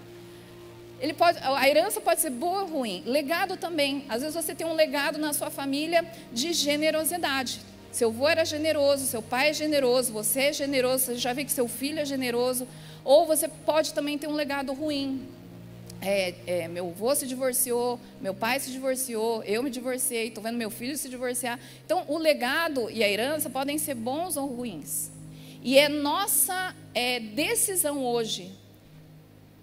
Ele 1.04 1.12
pode, 1.12 1.38
a 1.38 1.68
herança 1.68 2.00
pode 2.00 2.22
ser 2.22 2.30
boa 2.30 2.62
ou 2.62 2.66
ruim. 2.66 3.02
Legado 3.04 3.58
também. 3.58 4.06
Às 4.08 4.22
vezes 4.22 4.34
você 4.34 4.54
tem 4.54 4.66
um 4.66 4.72
legado 4.72 5.18
na 5.18 5.34
sua 5.34 5.50
família 5.50 6.02
de 6.32 6.54
generosidade. 6.54 7.60
Seu 7.92 8.08
avô 8.08 8.26
era 8.26 8.42
generoso, 8.42 9.04
seu 9.04 9.20
pai 9.20 9.50
é 9.50 9.52
generoso, 9.52 10.10
você 10.10 10.44
é 10.44 10.52
generoso, 10.54 11.04
você 11.04 11.16
já 11.16 11.34
vê 11.34 11.44
que 11.44 11.52
seu 11.52 11.68
filho 11.68 12.00
é 12.00 12.06
generoso. 12.06 12.66
Ou 13.04 13.26
você 13.26 13.48
pode 13.48 13.92
também 13.92 14.16
ter 14.16 14.28
um 14.28 14.32
legado 14.32 14.72
ruim. 14.72 15.28
É, 16.00 16.34
é, 16.46 16.68
meu 16.68 16.88
avô 16.88 17.14
se 17.14 17.26
divorciou, 17.26 18.00
meu 18.18 18.32
pai 18.32 18.58
se 18.58 18.70
divorciou, 18.70 19.42
eu 19.42 19.62
me 19.62 19.68
divorciei, 19.68 20.28
estou 20.28 20.42
vendo 20.42 20.56
meu 20.56 20.70
filho 20.70 20.96
se 20.96 21.10
divorciar. 21.10 21.60
Então, 21.84 22.06
o 22.08 22.16
legado 22.16 22.90
e 22.90 23.04
a 23.04 23.08
herança 23.10 23.50
podem 23.50 23.76
ser 23.76 23.94
bons 23.94 24.38
ou 24.38 24.46
ruins. 24.46 25.10
E 25.62 25.78
é 25.78 25.86
nossa 25.86 26.74
é, 26.94 27.20
decisão 27.20 28.02
hoje 28.06 28.63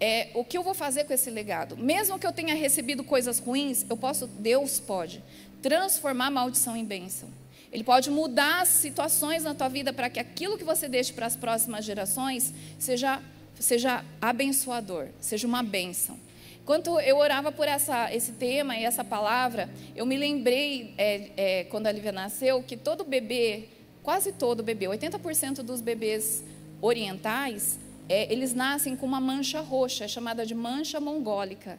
é, 0.02 0.30
o 0.34 0.44
que 0.44 0.58
eu 0.58 0.64
vou 0.64 0.74
fazer 0.74 1.04
com 1.04 1.12
esse 1.12 1.30
legado? 1.30 1.76
Mesmo 1.76 2.18
que 2.18 2.26
eu 2.26 2.32
tenha 2.32 2.56
recebido 2.56 3.04
coisas 3.04 3.38
ruins, 3.38 3.86
eu 3.88 3.96
posso, 3.96 4.26
Deus 4.26 4.80
pode 4.80 5.22
transformar 5.62 6.28
maldição 6.28 6.76
em 6.76 6.84
bênção. 6.84 7.28
Ele 7.70 7.84
pode 7.84 8.10
mudar 8.10 8.66
situações 8.66 9.44
na 9.44 9.54
tua 9.54 9.68
vida 9.68 9.92
para 9.92 10.10
que 10.10 10.18
aquilo 10.18 10.58
que 10.58 10.64
você 10.64 10.88
deixe 10.88 11.12
para 11.12 11.26
as 11.26 11.36
próximas 11.36 11.84
gerações 11.84 12.52
seja, 12.80 13.22
seja 13.54 14.04
abençoador, 14.20 15.06
seja 15.20 15.46
uma 15.46 15.62
bênção. 15.62 16.18
Enquanto 16.60 16.98
eu 16.98 17.18
orava 17.18 17.52
por 17.52 17.68
essa, 17.68 18.12
esse 18.12 18.32
tema 18.32 18.76
e 18.76 18.84
essa 18.84 19.04
palavra, 19.04 19.70
eu 19.94 20.04
me 20.04 20.16
lembrei, 20.16 20.94
é, 20.98 21.30
é, 21.36 21.64
quando 21.66 21.86
a 21.86 21.92
Lívia 21.92 22.10
nasceu, 22.10 22.60
que 22.64 22.76
todo 22.76 23.04
bebê, 23.04 23.68
quase 24.02 24.32
todo 24.32 24.64
bebê, 24.64 24.86
80% 24.86 25.62
dos 25.62 25.80
bebês 25.80 26.42
orientais, 26.80 27.78
é, 28.12 28.30
eles 28.30 28.52
nascem 28.52 28.94
com 28.94 29.06
uma 29.06 29.18
mancha 29.18 29.60
roxa, 29.60 30.06
chamada 30.06 30.44
de 30.44 30.54
mancha 30.54 31.00
mongólica. 31.00 31.78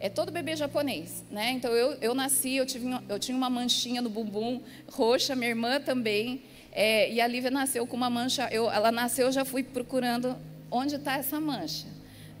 É 0.00 0.08
todo 0.08 0.32
bebê 0.32 0.56
japonês, 0.56 1.22
né? 1.30 1.50
Então 1.50 1.70
eu, 1.72 1.98
eu 2.00 2.14
nasci, 2.14 2.56
eu, 2.56 2.64
tive, 2.64 2.86
eu 3.06 3.18
tinha 3.18 3.36
uma 3.36 3.50
manchinha 3.50 4.00
no 4.00 4.08
bumbum 4.08 4.62
roxa, 4.90 5.36
minha 5.36 5.50
irmã 5.50 5.78
também, 5.78 6.42
é, 6.72 7.12
e 7.12 7.20
a 7.20 7.26
Lívia 7.26 7.50
nasceu 7.50 7.86
com 7.86 7.98
uma 7.98 8.08
mancha. 8.08 8.48
Eu, 8.50 8.70
ela 8.70 8.90
nasceu, 8.90 9.26
eu 9.26 9.32
já 9.32 9.44
fui 9.44 9.62
procurando 9.62 10.34
onde 10.70 10.94
está 10.94 11.18
essa 11.18 11.38
mancha, 11.38 11.86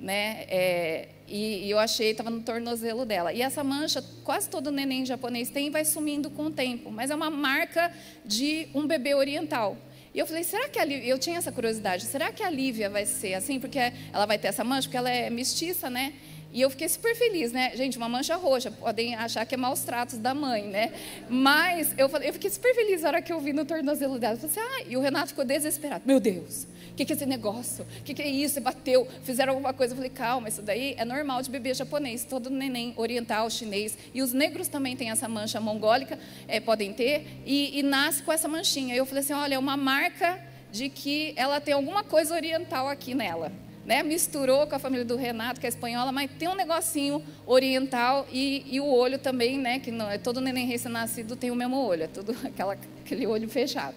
né? 0.00 0.46
É, 0.48 1.08
e, 1.28 1.66
e, 1.66 1.70
eu 1.70 1.78
achei, 1.78 2.12
estava 2.12 2.30
no 2.30 2.40
tornozelo 2.40 3.04
dela. 3.04 3.30
E 3.30 3.42
essa 3.42 3.62
mancha, 3.62 4.02
quase 4.24 4.48
todo 4.48 4.70
neném 4.70 5.04
japonês 5.04 5.50
tem, 5.50 5.70
vai 5.70 5.84
sumindo 5.84 6.30
com 6.30 6.46
o 6.46 6.50
tempo, 6.50 6.90
mas 6.90 7.10
é 7.10 7.14
uma 7.14 7.28
marca 7.28 7.92
de 8.24 8.68
um 8.74 8.86
bebê 8.86 9.14
oriental. 9.14 9.76
E 10.14 10.18
eu 10.20 10.26
falei, 10.28 10.44
será 10.44 10.68
que 10.68 10.78
a 10.78 10.84
Lívia, 10.84 11.08
eu 11.08 11.18
tinha 11.18 11.36
essa 11.36 11.50
curiosidade, 11.50 12.04
será 12.04 12.30
que 12.30 12.40
a 12.40 12.48
Lívia 12.48 12.88
vai 12.88 13.04
ser 13.04 13.34
assim? 13.34 13.58
Porque 13.58 13.80
ela 14.12 14.24
vai 14.26 14.38
ter 14.38 14.46
essa 14.46 14.62
mancha, 14.62 14.86
porque 14.86 14.96
ela 14.96 15.10
é 15.10 15.28
mestiça, 15.28 15.90
né? 15.90 16.12
E 16.54 16.60
eu 16.60 16.70
fiquei 16.70 16.88
super 16.88 17.16
feliz, 17.16 17.50
né? 17.50 17.72
Gente, 17.74 17.98
uma 17.98 18.08
mancha 18.08 18.36
roxa, 18.36 18.70
podem 18.70 19.16
achar 19.16 19.44
que 19.44 19.56
é 19.56 19.58
maus 19.58 19.80
tratos 19.80 20.18
da 20.18 20.32
mãe, 20.32 20.62
né? 20.62 20.92
Mas 21.28 21.92
eu, 21.98 22.08
falei, 22.08 22.28
eu 22.28 22.32
fiquei 22.32 22.48
super 22.48 22.72
feliz 22.72 23.02
na 23.02 23.08
hora 23.08 23.20
que 23.20 23.32
eu 23.32 23.40
vi 23.40 23.52
no 23.52 23.64
tornozelo 23.64 24.20
dela. 24.20 24.38
Eu 24.40 24.48
falei 24.48 24.64
assim, 24.64 24.82
ah, 24.82 24.86
e 24.88 24.96
o 24.96 25.00
Renato 25.00 25.30
ficou 25.30 25.44
desesperado. 25.44 26.04
Meu 26.06 26.20
Deus, 26.20 26.68
o 26.92 26.94
que, 26.94 27.04
que 27.04 27.12
é 27.12 27.16
esse 27.16 27.26
negócio? 27.26 27.84
O 27.98 28.04
que, 28.04 28.14
que 28.14 28.22
é 28.22 28.28
isso? 28.28 28.60
Bateu, 28.60 29.04
fizeram 29.24 29.52
alguma 29.52 29.72
coisa. 29.72 29.94
Eu 29.94 29.96
falei, 29.96 30.12
calma, 30.12 30.48
isso 30.48 30.62
daí 30.62 30.94
é 30.96 31.04
normal 31.04 31.42
de 31.42 31.50
bebê 31.50 31.74
japonês, 31.74 32.24
todo 32.24 32.48
neném 32.48 32.94
oriental, 32.96 33.50
chinês. 33.50 33.98
E 34.14 34.22
os 34.22 34.32
negros 34.32 34.68
também 34.68 34.96
têm 34.96 35.10
essa 35.10 35.28
mancha 35.28 35.60
mongólica, 35.60 36.16
é, 36.46 36.60
podem 36.60 36.92
ter, 36.92 37.26
e, 37.44 37.80
e 37.80 37.82
nasce 37.82 38.22
com 38.22 38.32
essa 38.32 38.46
manchinha. 38.46 38.94
Eu 38.94 39.04
falei 39.04 39.24
assim, 39.24 39.32
olha, 39.32 39.56
é 39.56 39.58
uma 39.58 39.76
marca 39.76 40.38
de 40.70 40.88
que 40.88 41.32
ela 41.34 41.60
tem 41.60 41.74
alguma 41.74 42.04
coisa 42.04 42.32
oriental 42.32 42.88
aqui 42.88 43.12
nela 43.12 43.63
né, 43.86 44.02
misturou 44.02 44.66
com 44.66 44.74
a 44.74 44.78
família 44.78 45.04
do 45.04 45.16
Renato, 45.16 45.60
que 45.60 45.66
é 45.66 45.68
espanhola, 45.68 46.10
mas 46.10 46.30
tem 46.38 46.48
um 46.48 46.54
negocinho 46.54 47.22
oriental 47.46 48.26
e, 48.32 48.64
e 48.66 48.80
o 48.80 48.86
olho 48.86 49.18
também, 49.18 49.58
né, 49.58 49.78
que 49.78 49.90
não 49.90 50.10
é 50.10 50.16
todo 50.16 50.40
neném 50.40 50.66
recém-nascido 50.66 51.36
tem 51.36 51.50
o 51.50 51.54
mesmo 51.54 51.76
olho, 51.76 52.04
é 52.04 52.06
tudo 52.06 52.34
aquela, 52.44 52.76
aquele 53.04 53.26
olho 53.26 53.48
fechado. 53.48 53.94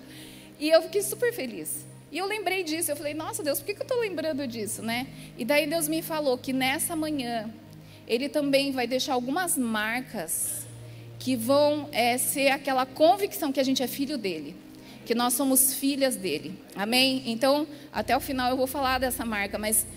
E 0.60 0.70
eu 0.70 0.82
fiquei 0.82 1.02
super 1.02 1.34
feliz. 1.34 1.86
E 2.12 2.18
eu 2.18 2.26
lembrei 2.26 2.64
disso, 2.64 2.92
eu 2.92 2.96
falei, 2.96 3.14
nossa 3.14 3.44
Deus, 3.44 3.60
por 3.60 3.66
que, 3.66 3.74
que 3.74 3.82
eu 3.82 3.86
estou 3.86 4.00
lembrando 4.00 4.48
disso, 4.48 4.82
né? 4.82 5.08
E 5.38 5.44
daí 5.44 5.68
Deus 5.68 5.88
me 5.88 6.02
falou 6.02 6.38
que 6.38 6.54
nessa 6.54 6.96
manhã 6.96 7.50
Ele 8.08 8.30
também 8.30 8.72
vai 8.72 8.88
deixar 8.88 9.14
algumas 9.14 9.58
marcas 9.58 10.66
que 11.20 11.36
vão 11.36 11.90
é, 11.92 12.18
ser 12.18 12.50
aquela 12.50 12.86
convicção 12.86 13.52
que 13.52 13.60
a 13.60 13.64
gente 13.64 13.84
é 13.84 13.88
filho 13.88 14.18
dele 14.18 14.56
que 15.08 15.16
nós 15.16 15.36
somos 15.36 15.74
filhas 15.74 16.18
dele. 16.18 16.54
Amém? 16.76 17.24
Então, 17.28 17.66
até 17.94 18.16
o 18.16 18.20
final 18.20 18.52
eu 18.52 18.58
vou 18.58 18.68
falar 18.68 19.00
dessa 19.00 19.24
marca, 19.24 19.58
mas 19.58 19.88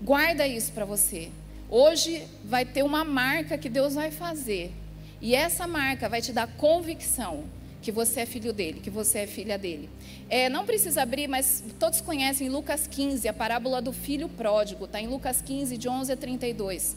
guarda 0.00 0.46
isso 0.46 0.70
para 0.70 0.84
você. 0.84 1.30
Hoje 1.68 2.22
vai 2.44 2.64
ter 2.64 2.84
uma 2.84 3.04
marca 3.04 3.58
que 3.58 3.68
Deus 3.68 3.94
vai 3.94 4.12
fazer. 4.12 4.70
E 5.20 5.34
essa 5.34 5.66
marca 5.66 6.08
vai 6.08 6.22
te 6.22 6.32
dar 6.32 6.46
convicção 6.46 7.42
que 7.82 7.90
você 7.90 8.20
é 8.20 8.26
filho 8.26 8.52
dele, 8.52 8.78
que 8.78 8.88
você 8.88 9.20
é 9.20 9.26
filha 9.26 9.58
dele. 9.58 9.90
É, 10.30 10.48
não 10.48 10.64
precisa 10.64 11.02
abrir, 11.02 11.26
mas 11.26 11.64
todos 11.80 12.00
conhecem 12.00 12.48
Lucas 12.48 12.86
15, 12.86 13.26
a 13.26 13.32
parábola 13.32 13.82
do 13.82 13.92
filho 13.92 14.28
pródigo, 14.28 14.84
está 14.84 15.00
em 15.00 15.08
Lucas 15.08 15.42
15, 15.42 15.76
de 15.76 15.88
11 15.88 16.12
a 16.12 16.16
32. 16.16 16.96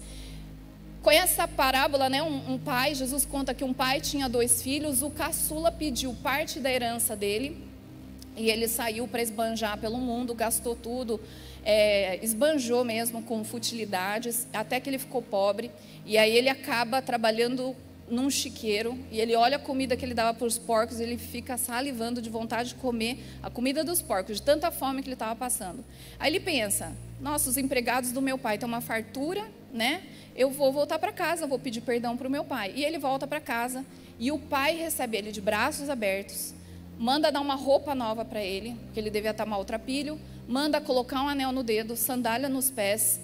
Conhece 1.06 1.34
essa 1.34 1.48
parábola, 1.48 2.10
né? 2.10 2.24
Um, 2.24 2.54
um, 2.54 2.58
pai, 2.58 2.96
Jesus 2.96 3.26
conta 3.26 3.54
que 3.54 3.64
um 3.64 3.72
pai 3.72 4.02
tinha 4.02 4.28
dois 4.28 4.64
filhos, 4.64 5.04
o 5.04 5.12
caçula 5.12 5.72
pediu 5.72 6.16
parte 6.16 6.60
da 6.60 6.72
herança 6.72 7.16
dele 7.16 7.64
e 8.36 8.50
ele 8.50 8.68
saiu 8.68 9.08
para 9.08 9.22
esbanjar 9.22 9.78
pelo 9.78 10.00
mundo, 10.00 10.34
gastou 10.34 10.76
tudo, 10.76 11.22
é, 11.64 12.20
esbanjou 12.24 12.84
mesmo 12.84 13.22
com 13.22 13.44
futilidades, 13.44 14.48
até 14.52 14.80
que 14.80 14.90
ele 14.90 14.98
ficou 14.98 15.22
pobre. 15.22 15.70
E 16.08 16.18
aí 16.18 16.36
ele 16.36 16.50
acaba 16.50 17.04
trabalhando 17.04 17.76
num 18.10 18.30
chiqueiro 18.30 18.98
e 19.12 19.20
ele 19.20 19.36
olha 19.36 19.58
a 19.58 19.60
comida 19.60 19.98
que 19.98 20.06
ele 20.06 20.14
dava 20.14 20.38
para 20.38 20.46
os 20.46 20.58
porcos, 20.58 21.00
ele 21.00 21.18
fica 21.18 21.58
salivando 21.58 22.22
de 22.22 22.30
vontade 22.30 22.70
de 22.70 22.76
comer 22.76 23.20
a 23.42 23.50
comida 23.50 23.84
dos 23.84 24.02
porcos, 24.02 24.38
de 24.38 24.44
tanta 24.44 24.72
fome 24.72 25.02
que 25.02 25.08
ele 25.08 25.16
estava 25.16 25.36
passando. 25.36 25.84
Aí 26.20 26.32
ele 26.32 26.40
pensa: 26.40 26.96
nossa, 27.20 27.50
os 27.50 27.58
empregados 27.58 28.12
do 28.12 28.22
meu 28.22 28.38
pai 28.38 28.58
têm 28.58 28.68
uma 28.68 28.82
fartura, 28.82 29.44
né? 29.74 30.04
Eu 30.36 30.52
vou 30.52 30.72
voltar 30.72 31.00
para 31.00 31.12
casa, 31.12 31.48
vou 31.48 31.58
pedir 31.58 31.82
perdão 31.82 32.16
para 32.16 32.28
o 32.28 32.32
meu 32.32 32.44
pai. 32.44 32.74
E 32.76 32.84
ele 32.84 33.00
volta 33.00 33.26
para 33.26 33.40
casa 33.40 33.86
e 34.20 34.32
o 34.32 34.38
pai 34.38 34.76
recebe 34.76 35.18
ele 35.18 35.32
de 35.32 35.42
braços 35.42 35.90
abertos, 35.90 36.54
manda 36.98 37.32
dar 37.32 37.42
uma 37.42 37.56
roupa 37.56 37.96
nova 37.96 38.24
para 38.24 38.42
ele, 38.42 38.78
que 38.94 39.00
ele 39.00 39.10
devia 39.10 39.32
estar 39.32 39.46
maltrapilho, 39.46 40.20
manda 40.48 40.80
colocar 40.80 41.22
um 41.24 41.28
anel 41.28 41.52
no 41.52 41.64
dedo, 41.64 41.96
sandália 41.96 42.48
nos 42.48 42.70
pés, 42.70 43.20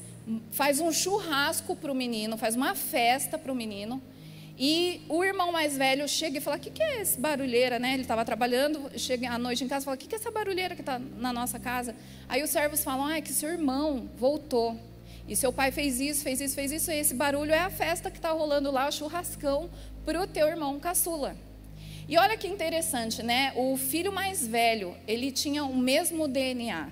faz 0.51 0.79
um 0.79 0.91
churrasco 0.91 1.75
para 1.75 1.91
o 1.91 1.95
menino, 1.95 2.37
faz 2.37 2.55
uma 2.55 2.75
festa 2.75 3.37
para 3.37 3.51
o 3.51 3.55
menino 3.55 4.01
e 4.63 5.01
o 5.09 5.23
irmão 5.23 5.51
mais 5.51 5.75
velho 5.75 6.07
chega 6.07 6.37
e 6.37 6.39
fala: 6.39 6.57
O 6.57 6.59
que, 6.59 6.69
que 6.69 6.83
é 6.83 7.01
essa 7.01 7.19
barulheira? 7.19 7.79
Né? 7.79 7.93
Ele 7.93 8.03
estava 8.03 8.23
trabalhando, 8.23 8.91
chega 8.95 9.27
à 9.31 9.39
noite 9.39 9.63
em 9.63 9.67
casa 9.67 9.83
e 9.83 9.85
fala: 9.85 9.95
O 9.95 9.97
que, 9.97 10.05
que 10.07 10.13
é 10.13 10.19
essa 10.19 10.29
barulheira 10.29 10.75
que 10.75 10.83
está 10.83 10.99
na 10.99 11.33
nossa 11.33 11.57
casa? 11.57 11.95
Aí 12.29 12.43
os 12.43 12.51
servos 12.51 12.83
falam: 12.83 13.07
Ah, 13.07 13.17
é 13.17 13.21
que 13.21 13.33
seu 13.33 13.49
irmão 13.49 14.07
voltou. 14.15 14.79
E 15.27 15.35
seu 15.35 15.51
pai 15.51 15.71
fez 15.71 15.99
isso, 15.99 16.21
fez 16.21 16.39
isso, 16.39 16.53
fez 16.53 16.71
isso. 16.71 16.91
E 16.91 16.99
esse 16.99 17.15
barulho 17.15 17.51
é 17.51 17.57
a 17.57 17.71
festa 17.71 18.11
que 18.11 18.17
está 18.19 18.31
rolando 18.33 18.69
lá, 18.69 18.87
o 18.87 18.91
churrascão, 18.91 19.67
para 20.05 20.21
o 20.21 20.27
teu 20.27 20.47
irmão 20.47 20.79
caçula. 20.79 21.35
E 22.07 22.15
olha 22.15 22.37
que 22.37 22.47
interessante, 22.47 23.23
né? 23.23 23.53
O 23.55 23.75
filho 23.77 24.13
mais 24.13 24.45
velho, 24.45 24.95
ele 25.07 25.31
tinha 25.31 25.63
o 25.63 25.75
mesmo 25.75 26.27
DNA. 26.27 26.87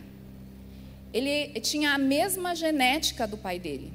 Ele 1.13 1.59
tinha 1.59 1.91
a 1.91 1.99
mesma 1.99 2.55
genética 2.55 3.27
do 3.27 3.37
pai 3.37 3.59
dele. 3.59 3.93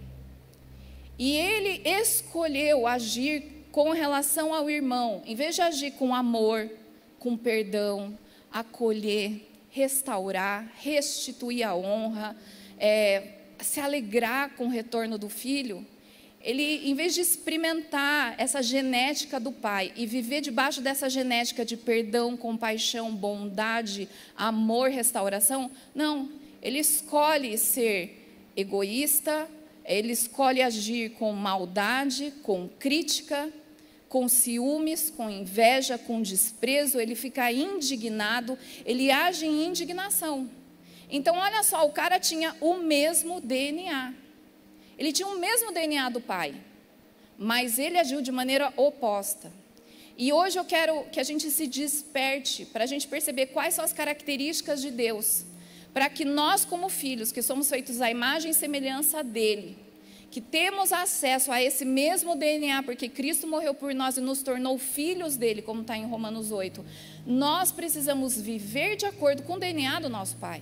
E 1.18 1.36
ele 1.36 1.82
escolheu 1.84 2.86
agir 2.86 3.53
com 3.74 3.90
relação 3.90 4.54
ao 4.54 4.70
irmão, 4.70 5.20
em 5.26 5.34
vez 5.34 5.56
de 5.56 5.60
agir 5.60 5.90
com 5.94 6.14
amor, 6.14 6.70
com 7.18 7.36
perdão, 7.36 8.16
acolher, 8.52 9.50
restaurar, 9.68 10.70
restituir 10.76 11.66
a 11.66 11.74
honra, 11.74 12.36
é, 12.78 13.30
se 13.58 13.80
alegrar 13.80 14.50
com 14.50 14.66
o 14.66 14.70
retorno 14.70 15.18
do 15.18 15.28
filho, 15.28 15.84
ele, 16.40 16.88
em 16.88 16.94
vez 16.94 17.14
de 17.14 17.20
experimentar 17.20 18.36
essa 18.38 18.62
genética 18.62 19.40
do 19.40 19.50
pai 19.50 19.92
e 19.96 20.06
viver 20.06 20.40
debaixo 20.40 20.80
dessa 20.80 21.10
genética 21.10 21.64
de 21.64 21.76
perdão, 21.76 22.36
compaixão, 22.36 23.12
bondade, 23.12 24.08
amor, 24.36 24.88
restauração, 24.88 25.68
não, 25.92 26.30
ele 26.62 26.78
escolhe 26.78 27.58
ser 27.58 28.52
egoísta, 28.56 29.48
ele 29.84 30.12
escolhe 30.12 30.62
agir 30.62 31.10
com 31.14 31.32
maldade, 31.32 32.32
com 32.44 32.68
crítica, 32.78 33.52
com 34.14 34.28
ciúmes, 34.28 35.10
com 35.10 35.28
inveja, 35.28 35.98
com 35.98 36.22
desprezo, 36.22 37.00
ele 37.00 37.16
fica 37.16 37.50
indignado, 37.50 38.56
ele 38.86 39.10
age 39.10 39.44
em 39.44 39.66
indignação. 39.66 40.48
Então, 41.10 41.34
olha 41.36 41.64
só, 41.64 41.84
o 41.84 41.90
cara 41.90 42.20
tinha 42.20 42.54
o 42.60 42.74
mesmo 42.74 43.40
DNA. 43.40 44.14
Ele 44.96 45.12
tinha 45.12 45.26
o 45.26 45.36
mesmo 45.40 45.72
DNA 45.72 46.10
do 46.10 46.20
pai, 46.20 46.54
mas 47.36 47.76
ele 47.76 47.98
agiu 47.98 48.22
de 48.22 48.30
maneira 48.30 48.72
oposta. 48.76 49.52
E 50.16 50.32
hoje 50.32 50.60
eu 50.60 50.64
quero 50.64 51.06
que 51.10 51.18
a 51.18 51.24
gente 51.24 51.50
se 51.50 51.66
desperte 51.66 52.66
para 52.66 52.84
a 52.84 52.86
gente 52.86 53.08
perceber 53.08 53.46
quais 53.46 53.74
são 53.74 53.84
as 53.84 53.92
características 53.92 54.80
de 54.80 54.92
Deus, 54.92 55.44
para 55.92 56.08
que 56.08 56.24
nós, 56.24 56.64
como 56.64 56.88
filhos, 56.88 57.32
que 57.32 57.42
somos 57.42 57.68
feitos 57.68 58.00
à 58.00 58.08
imagem 58.08 58.52
e 58.52 58.54
semelhança 58.54 59.24
dele, 59.24 59.83
que 60.34 60.40
temos 60.40 60.92
acesso 60.92 61.52
a 61.52 61.62
esse 61.62 61.84
mesmo 61.84 62.34
DNA, 62.34 62.82
porque 62.82 63.08
Cristo 63.08 63.46
morreu 63.46 63.72
por 63.72 63.94
nós 63.94 64.16
e 64.16 64.20
nos 64.20 64.42
tornou 64.42 64.76
filhos 64.76 65.36
dele, 65.36 65.62
como 65.62 65.82
está 65.82 65.96
em 65.96 66.06
Romanos 66.06 66.50
8, 66.50 66.84
nós 67.24 67.70
precisamos 67.70 68.40
viver 68.40 68.96
de 68.96 69.06
acordo 69.06 69.44
com 69.44 69.52
o 69.52 69.58
DNA 69.60 70.00
do 70.00 70.08
nosso 70.08 70.36
Pai. 70.38 70.60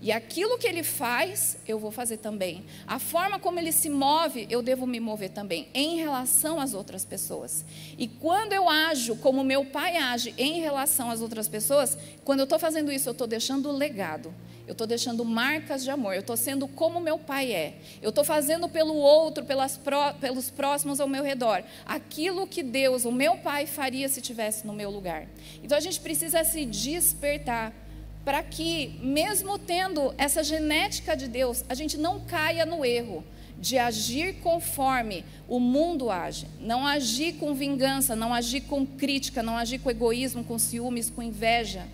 E 0.00 0.10
aquilo 0.10 0.58
que 0.58 0.66
ele 0.66 0.82
faz, 0.82 1.58
eu 1.68 1.78
vou 1.78 1.90
fazer 1.90 2.16
também. 2.16 2.64
A 2.86 2.98
forma 2.98 3.38
como 3.38 3.58
ele 3.58 3.72
se 3.72 3.90
move, 3.90 4.46
eu 4.48 4.62
devo 4.62 4.86
me 4.86 4.98
mover 4.98 5.30
também, 5.30 5.68
em 5.74 5.96
relação 5.96 6.58
às 6.58 6.72
outras 6.72 7.04
pessoas. 7.04 7.64
E 7.98 8.08
quando 8.08 8.52
eu 8.52 8.68
ajo 8.68 9.16
como 9.16 9.44
meu 9.44 9.64
pai 9.64 9.96
age 9.96 10.34
em 10.38 10.60
relação 10.60 11.10
às 11.10 11.20
outras 11.20 11.48
pessoas, 11.48 11.98
quando 12.24 12.40
eu 12.40 12.44
estou 12.44 12.58
fazendo 12.58 12.90
isso, 12.90 13.08
eu 13.08 13.12
estou 13.12 13.26
deixando 13.26 13.70
legado 13.70 14.32
eu 14.70 14.72
estou 14.72 14.86
deixando 14.86 15.24
marcas 15.24 15.82
de 15.82 15.90
amor, 15.90 16.14
eu 16.14 16.20
estou 16.20 16.36
sendo 16.36 16.68
como 16.68 17.00
meu 17.00 17.18
pai 17.18 17.52
é, 17.52 17.74
eu 18.00 18.10
estou 18.10 18.22
fazendo 18.22 18.68
pelo 18.68 18.94
outro, 18.94 19.44
pró, 19.82 20.12
pelos 20.12 20.48
próximos 20.48 21.00
ao 21.00 21.08
meu 21.08 21.24
redor, 21.24 21.64
aquilo 21.84 22.46
que 22.46 22.62
Deus, 22.62 23.04
o 23.04 23.10
meu 23.10 23.36
pai, 23.38 23.66
faria 23.66 24.08
se 24.08 24.20
estivesse 24.20 24.64
no 24.64 24.72
meu 24.72 24.88
lugar. 24.88 25.26
Então 25.60 25.76
a 25.76 25.80
gente 25.80 25.98
precisa 25.98 26.44
se 26.44 26.64
despertar 26.64 27.74
para 28.24 28.42
que, 28.42 28.98
mesmo 29.02 29.58
tendo 29.58 30.14
essa 30.18 30.42
genética 30.44 31.16
de 31.16 31.26
Deus, 31.26 31.64
a 31.68 31.74
gente 31.74 31.96
não 31.96 32.20
caia 32.20 32.66
no 32.66 32.84
erro 32.84 33.24
de 33.58 33.76
agir 33.78 34.36
conforme 34.40 35.24
o 35.46 35.60
mundo 35.60 36.10
age, 36.10 36.46
não 36.58 36.86
agir 36.86 37.34
com 37.34 37.54
vingança, 37.54 38.16
não 38.16 38.32
agir 38.32 38.62
com 38.62 38.86
crítica, 38.86 39.42
não 39.42 39.56
agir 39.56 39.78
com 39.78 39.90
egoísmo, 39.90 40.42
com 40.42 40.58
ciúmes, 40.58 41.10
com 41.10 41.22
inveja. 41.22 41.86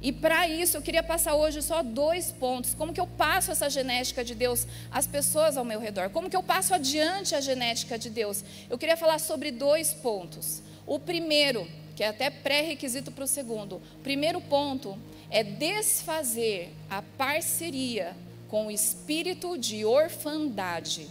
E 0.00 0.12
para 0.12 0.48
isso 0.48 0.76
eu 0.76 0.82
queria 0.82 1.02
passar 1.02 1.34
hoje 1.34 1.60
só 1.62 1.82
dois 1.82 2.30
pontos. 2.30 2.74
Como 2.74 2.92
que 2.92 3.00
eu 3.00 3.06
passo 3.06 3.50
essa 3.50 3.68
genética 3.68 4.24
de 4.24 4.34
Deus 4.34 4.66
às 4.90 5.06
pessoas 5.06 5.56
ao 5.56 5.64
meu 5.64 5.80
redor? 5.80 6.10
Como 6.10 6.30
que 6.30 6.36
eu 6.36 6.42
passo 6.42 6.74
adiante 6.74 7.34
a 7.34 7.40
genética 7.40 7.98
de 7.98 8.08
Deus? 8.08 8.44
Eu 8.70 8.78
queria 8.78 8.96
falar 8.96 9.18
sobre 9.18 9.50
dois 9.50 9.92
pontos. 9.94 10.62
O 10.86 10.98
primeiro, 10.98 11.66
que 11.94 12.04
é 12.04 12.08
até 12.08 12.30
pré-requisito 12.30 13.10
para 13.10 13.24
o 13.24 13.26
segundo. 13.26 13.76
O 13.76 14.02
primeiro 14.02 14.40
ponto 14.40 14.98
é 15.30 15.42
desfazer 15.42 16.72
a 16.88 17.02
parceria 17.02 18.16
com 18.48 18.66
o 18.66 18.70
espírito 18.70 19.58
de 19.58 19.84
orfandade. 19.84 21.08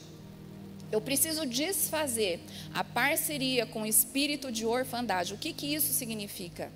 Eu 0.91 1.01
preciso 1.01 1.45
desfazer 1.45 2.39
a 2.74 2.84
parceria 2.84 3.65
com 3.65 3.81
o 3.81 3.86
espírito 3.86 4.51
de 4.51 4.65
orfandade. 4.65 5.34
O 5.34 5.38
que, 5.38 5.51
que 5.51 5.74
isso 5.74 5.91
significa? 5.93 6.72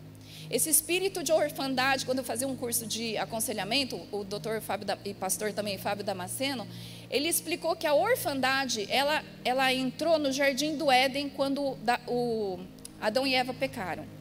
Esse 0.49 0.67
espírito 0.67 1.21
de 1.21 1.31
orfandade, 1.31 2.05
quando 2.05 2.17
eu 2.17 2.23
fazia 2.23 2.47
um 2.47 2.55
curso 2.55 2.87
de 2.87 3.15
aconselhamento, 3.17 4.01
o 4.11 4.23
doutor 4.23 4.59
Fábio 4.61 4.85
da, 4.85 4.97
e 5.05 5.13
pastor 5.13 5.53
também 5.53 5.77
Fábio 5.77 6.03
Damasceno, 6.03 6.67
ele 7.09 7.27
explicou 7.27 7.75
que 7.75 7.85
a 7.85 7.93
orfandade, 7.93 8.87
ela, 8.89 9.23
ela 9.45 9.71
entrou 9.71 10.17
no 10.17 10.31
jardim 10.31 10.75
do 10.75 10.91
Éden 10.91 11.29
quando 11.29 11.75
da, 11.75 11.99
o 12.07 12.59
Adão 12.99 13.27
e 13.27 13.35
Eva 13.35 13.53
pecaram. 13.53 14.18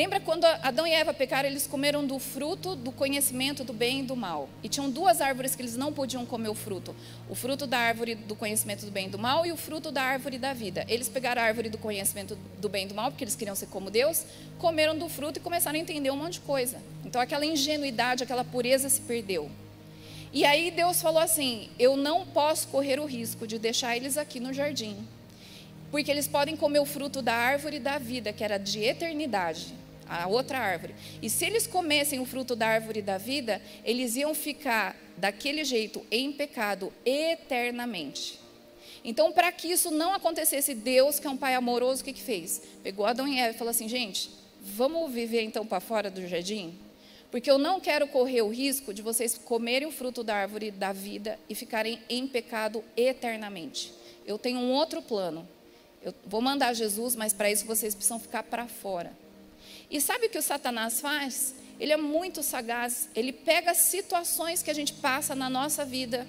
Lembra 0.00 0.18
quando 0.18 0.46
Adão 0.46 0.86
e 0.86 0.92
Eva 0.92 1.12
pecaram, 1.12 1.46
eles 1.46 1.66
comeram 1.66 2.06
do 2.06 2.18
fruto 2.18 2.74
do 2.74 2.90
conhecimento 2.90 3.62
do 3.62 3.74
bem 3.74 4.00
e 4.00 4.02
do 4.02 4.16
mal. 4.16 4.48
E 4.62 4.68
tinham 4.68 4.88
duas 4.88 5.20
árvores 5.20 5.54
que 5.54 5.60
eles 5.60 5.76
não 5.76 5.92
podiam 5.92 6.24
comer 6.24 6.48
o 6.48 6.54
fruto: 6.54 6.96
o 7.28 7.34
fruto 7.34 7.66
da 7.66 7.76
árvore 7.76 8.14
do 8.14 8.34
conhecimento 8.34 8.86
do 8.86 8.90
bem 8.90 9.08
e 9.08 9.10
do 9.10 9.18
mal 9.18 9.44
e 9.44 9.52
o 9.52 9.58
fruto 9.58 9.90
da 9.90 10.00
árvore 10.00 10.38
da 10.38 10.54
vida. 10.54 10.86
Eles 10.88 11.06
pegaram 11.06 11.42
a 11.42 11.44
árvore 11.44 11.68
do 11.68 11.76
conhecimento 11.76 12.34
do 12.58 12.66
bem 12.66 12.86
e 12.86 12.88
do 12.88 12.94
mal, 12.94 13.10
porque 13.10 13.24
eles 13.24 13.36
queriam 13.36 13.54
ser 13.54 13.66
como 13.66 13.90
Deus, 13.90 14.24
comeram 14.58 14.96
do 14.96 15.06
fruto 15.06 15.38
e 15.38 15.42
começaram 15.42 15.78
a 15.78 15.82
entender 15.82 16.10
um 16.10 16.16
monte 16.16 16.34
de 16.34 16.40
coisa. 16.40 16.78
Então 17.04 17.20
aquela 17.20 17.44
ingenuidade, 17.44 18.24
aquela 18.24 18.42
pureza 18.42 18.88
se 18.88 19.02
perdeu. 19.02 19.50
E 20.32 20.46
aí 20.46 20.70
Deus 20.70 21.02
falou 21.02 21.20
assim: 21.20 21.68
Eu 21.78 21.94
não 21.94 22.24
posso 22.24 22.68
correr 22.68 22.98
o 22.98 23.04
risco 23.04 23.46
de 23.46 23.58
deixar 23.58 23.98
eles 23.98 24.16
aqui 24.16 24.40
no 24.40 24.54
jardim 24.54 24.96
porque 25.90 26.08
eles 26.08 26.28
podem 26.28 26.56
comer 26.56 26.78
o 26.78 26.86
fruto 26.86 27.20
da 27.20 27.34
árvore 27.34 27.80
da 27.80 27.98
vida, 27.98 28.32
que 28.32 28.44
era 28.44 28.58
de 28.58 28.78
eternidade 28.78 29.79
a 30.10 30.26
outra 30.26 30.58
árvore. 30.58 30.94
E 31.22 31.30
se 31.30 31.44
eles 31.44 31.66
comessem 31.66 32.18
o 32.18 32.24
fruto 32.24 32.56
da 32.56 32.66
árvore 32.66 33.00
da 33.00 33.16
vida, 33.16 33.62
eles 33.84 34.16
iam 34.16 34.34
ficar 34.34 34.96
daquele 35.16 35.64
jeito 35.64 36.04
em 36.10 36.32
pecado 36.32 36.92
eternamente. 37.06 38.40
Então, 39.04 39.32
para 39.32 39.50
que 39.52 39.68
isso 39.68 39.90
não 39.90 40.12
acontecesse, 40.12 40.74
Deus, 40.74 41.18
que 41.18 41.26
é 41.26 41.30
um 41.30 41.36
pai 41.36 41.54
amoroso, 41.54 42.02
o 42.02 42.04
que, 42.04 42.12
que 42.12 42.20
fez? 42.20 42.60
Pegou 42.82 43.06
Adão 43.06 43.26
e 43.26 43.38
Eva 43.38 43.54
e 43.54 43.58
falou 43.58 43.70
assim: 43.70 43.88
gente, 43.88 44.30
vamos 44.60 45.10
viver 45.12 45.42
então 45.42 45.64
para 45.64 45.80
fora 45.80 46.10
do 46.10 46.26
jardim? 46.26 46.76
Porque 47.30 47.50
eu 47.50 47.58
não 47.58 47.78
quero 47.78 48.08
correr 48.08 48.42
o 48.42 48.48
risco 48.48 48.92
de 48.92 49.02
vocês 49.02 49.38
comerem 49.38 49.86
o 49.86 49.92
fruto 49.92 50.24
da 50.24 50.34
árvore 50.34 50.72
da 50.72 50.92
vida 50.92 51.38
e 51.48 51.54
ficarem 51.54 52.00
em 52.08 52.26
pecado 52.26 52.84
eternamente. 52.96 53.92
Eu 54.26 54.36
tenho 54.36 54.58
um 54.58 54.72
outro 54.72 55.00
plano. 55.00 55.48
Eu 56.02 56.12
vou 56.26 56.40
mandar 56.40 56.74
Jesus, 56.74 57.14
mas 57.14 57.32
para 57.32 57.50
isso 57.50 57.64
vocês 57.64 57.94
precisam 57.94 58.18
ficar 58.18 58.42
para 58.42 58.66
fora. 58.66 59.12
E 59.90 60.00
sabe 60.00 60.26
o 60.26 60.30
que 60.30 60.38
o 60.38 60.42
Satanás 60.42 61.00
faz? 61.00 61.54
Ele 61.80 61.92
é 61.92 61.96
muito 61.96 62.42
sagaz. 62.42 63.08
Ele 63.14 63.32
pega 63.32 63.74
situações 63.74 64.62
que 64.62 64.70
a 64.70 64.74
gente 64.74 64.92
passa 64.92 65.34
na 65.34 65.50
nossa 65.50 65.84
vida 65.84 66.26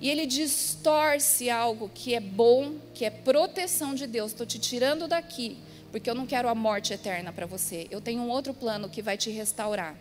e 0.00 0.10
ele 0.10 0.26
distorce 0.26 1.48
algo 1.48 1.90
que 1.94 2.14
é 2.14 2.20
bom, 2.20 2.74
que 2.92 3.04
é 3.04 3.10
proteção 3.10 3.94
de 3.94 4.06
Deus. 4.06 4.32
Estou 4.32 4.46
te 4.46 4.58
tirando 4.58 5.08
daqui, 5.08 5.56
porque 5.90 6.08
eu 6.08 6.14
não 6.14 6.26
quero 6.26 6.48
a 6.48 6.54
morte 6.54 6.92
eterna 6.92 7.32
para 7.32 7.46
você. 7.46 7.86
Eu 7.90 8.00
tenho 8.00 8.20
um 8.20 8.28
outro 8.28 8.52
plano 8.52 8.88
que 8.88 9.00
vai 9.00 9.16
te 9.16 9.30
restaurar. 9.30 9.96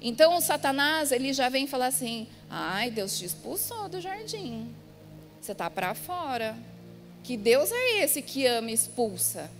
Então 0.00 0.36
o 0.36 0.40
Satanás, 0.40 1.12
ele 1.12 1.32
já 1.32 1.48
vem 1.48 1.66
falar 1.66 1.86
assim: 1.86 2.28
ai, 2.48 2.90
Deus 2.90 3.18
te 3.18 3.24
expulsou 3.24 3.88
do 3.88 4.00
jardim. 4.00 4.72
Você 5.40 5.52
está 5.52 5.68
para 5.68 5.94
fora. 5.94 6.56
Que 7.22 7.36
Deus 7.36 7.70
é 7.70 8.02
esse 8.02 8.22
que 8.22 8.46
ama 8.46 8.70
e 8.70 8.74
expulsa? 8.74 9.50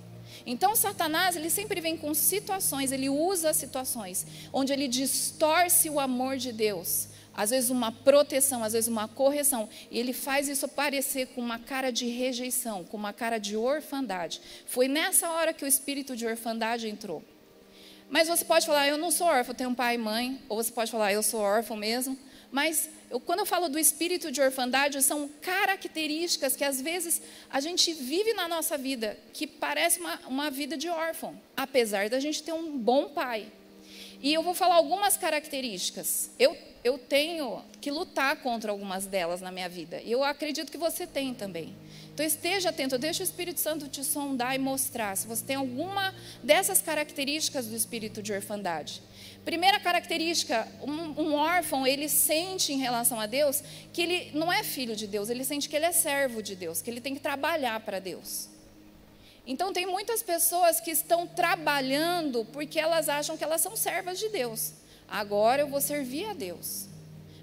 Então, 0.47 0.75
Satanás, 0.75 1.37
ele 1.37 1.51
sempre 1.51 1.81
vem 1.81 1.97
com 1.97 2.13
situações, 2.15 2.93
ele 2.93 3.09
usa 3.09 3.53
situações 3.53 4.27
onde 4.53 4.73
ele 4.73 4.89
distorce 4.89 5.89
o 5.91 6.01
amor 6.01 6.37
de 6.37 6.53
Deus. 6.53 7.09
Às 7.35 7.51
vezes 7.51 7.71
uma 7.71 7.93
proteção, 7.93 8.63
às 8.63 8.73
vezes 8.73 8.89
uma 8.89 9.09
correção. 9.09 9.69
E 9.91 9.99
ele 9.99 10.13
faz 10.13 10.49
isso 10.49 10.69
parecer 10.69 11.29
com 11.29 11.41
uma 11.41 11.59
cara 11.59 11.91
de 11.91 12.07
rejeição, 12.07 12.85
com 12.85 12.97
uma 12.97 13.13
cara 13.13 13.39
de 13.39 13.57
orfandade. 13.57 14.41
Foi 14.67 14.89
nessa 14.89 15.31
hora 15.31 15.53
que 15.53 15.65
o 15.65 15.69
espírito 15.69 16.17
de 16.17 16.27
orfandade 16.27 16.89
entrou. 16.89 17.23
Mas 18.11 18.27
você 18.27 18.45
pode 18.45 18.67
falar, 18.67 18.89
eu 18.89 18.99
não 18.99 19.11
sou 19.11 19.29
órfão, 19.29 19.55
tenho 19.55 19.71
um 19.71 19.75
pai 19.75 19.95
e 19.95 19.99
mãe. 19.99 20.43
Ou 20.49 20.63
você 20.63 20.73
pode 20.73 20.91
falar, 20.91 21.13
eu 21.13 21.23
sou 21.23 21.41
órfão 21.41 21.77
mesmo. 21.77 22.19
Mas 22.51 22.91
eu, 23.11 23.21
quando 23.21 23.41
eu 23.41 23.47
falo 23.47 23.69
do 23.69 23.79
espírito 23.79 24.31
de 24.31 24.41
orfandade, 24.41 25.01
são 25.03 25.29
características 25.41 26.57
que 26.57 26.65
às 26.65 26.81
vezes 26.81 27.23
a 27.49 27.61
gente 27.61 27.93
vive 27.93 28.33
na 28.35 28.49
nossa 28.49 28.77
vida, 28.77 29.19
que 29.33 29.47
parece 29.47 30.01
uma, 30.01 30.19
uma 30.27 30.51
vida 30.51 30.77
de 30.77 30.89
órfão, 30.89 31.41
apesar 31.57 32.09
da 32.09 32.19
gente 32.19 32.43
ter 32.43 32.53
um 32.53 32.77
bom 32.77 33.09
pai. 33.09 33.47
E 34.23 34.35
eu 34.35 34.43
vou 34.43 34.55
falar 34.55 34.75
algumas 34.75 35.17
características. 35.17 36.31
Eu, 36.39 36.57
eu 36.85 36.99
tenho 36.99 37.65
que 37.81 37.91
lutar 37.91 38.37
contra 38.43 38.71
algumas 38.71 39.07
delas 39.07 39.41
na 39.41 39.51
minha 39.51 39.69
vida. 39.69 40.03
E 40.03 40.13
eu 40.13 40.23
acredito 40.23 40.71
que 40.71 40.77
você 40.77 41.07
tem 41.07 41.33
também. 41.33 41.75
Então 42.13 42.27
esteja 42.27 42.69
atento, 42.69 42.99
deixa 42.99 43.23
o 43.23 43.25
Espírito 43.25 43.61
Santo 43.61 43.89
te 43.89 44.05
sondar 44.05 44.55
e 44.55 44.59
mostrar 44.59 45.17
se 45.17 45.27
você 45.27 45.43
tem 45.43 45.57
alguma 45.57 46.15
dessas 46.43 46.83
características 46.83 47.67
do 47.67 47.75
espírito 47.75 48.23
de 48.23 48.33
orfandade. 48.33 49.01
Primeira 49.45 49.81
característica, 49.81 50.69
um, 50.83 51.23
um, 51.23 51.35
órfão, 51.35 51.87
ele 51.87 52.09
sente 52.09 52.73
em 52.73 52.79
relação 52.79 53.19
a 53.19 53.27
Deus 53.27 53.63
que 53.93 54.03
ele 54.03 54.31
não 54.35 54.53
é 54.53 54.63
filho 54.63 54.95
de 54.95 55.07
Deus, 55.07 55.31
ele 55.31 55.45
sente 55.45 55.69
que 55.69 55.75
ele 55.75 55.87
é 55.87 55.93
servo 55.93 56.43
de 56.43 56.55
Deus, 56.55 56.83
que 56.83 56.91
ele 56.91 57.01
tem 57.01 57.15
que 57.15 57.21
trabalhar 57.21 57.81
para 57.81 57.99
Deus. 57.99 58.49
Então, 59.47 59.73
tem 59.73 59.87
muitas 59.87 60.23
pessoas 60.23 60.79
que 60.79 60.91
estão 60.91 61.27
trabalhando 61.27 62.45
porque 62.53 62.79
elas 62.79 63.09
acham 63.09 63.37
que 63.37 63.43
elas 63.43 63.61
são 63.61 63.75
servas 63.75 64.19
de 64.19 64.29
Deus. 64.29 64.75
Agora 65.09 65.63
eu 65.63 65.69
vou 65.69 65.81
servir 65.81 66.27
a 66.27 66.35
Deus. 66.35 66.87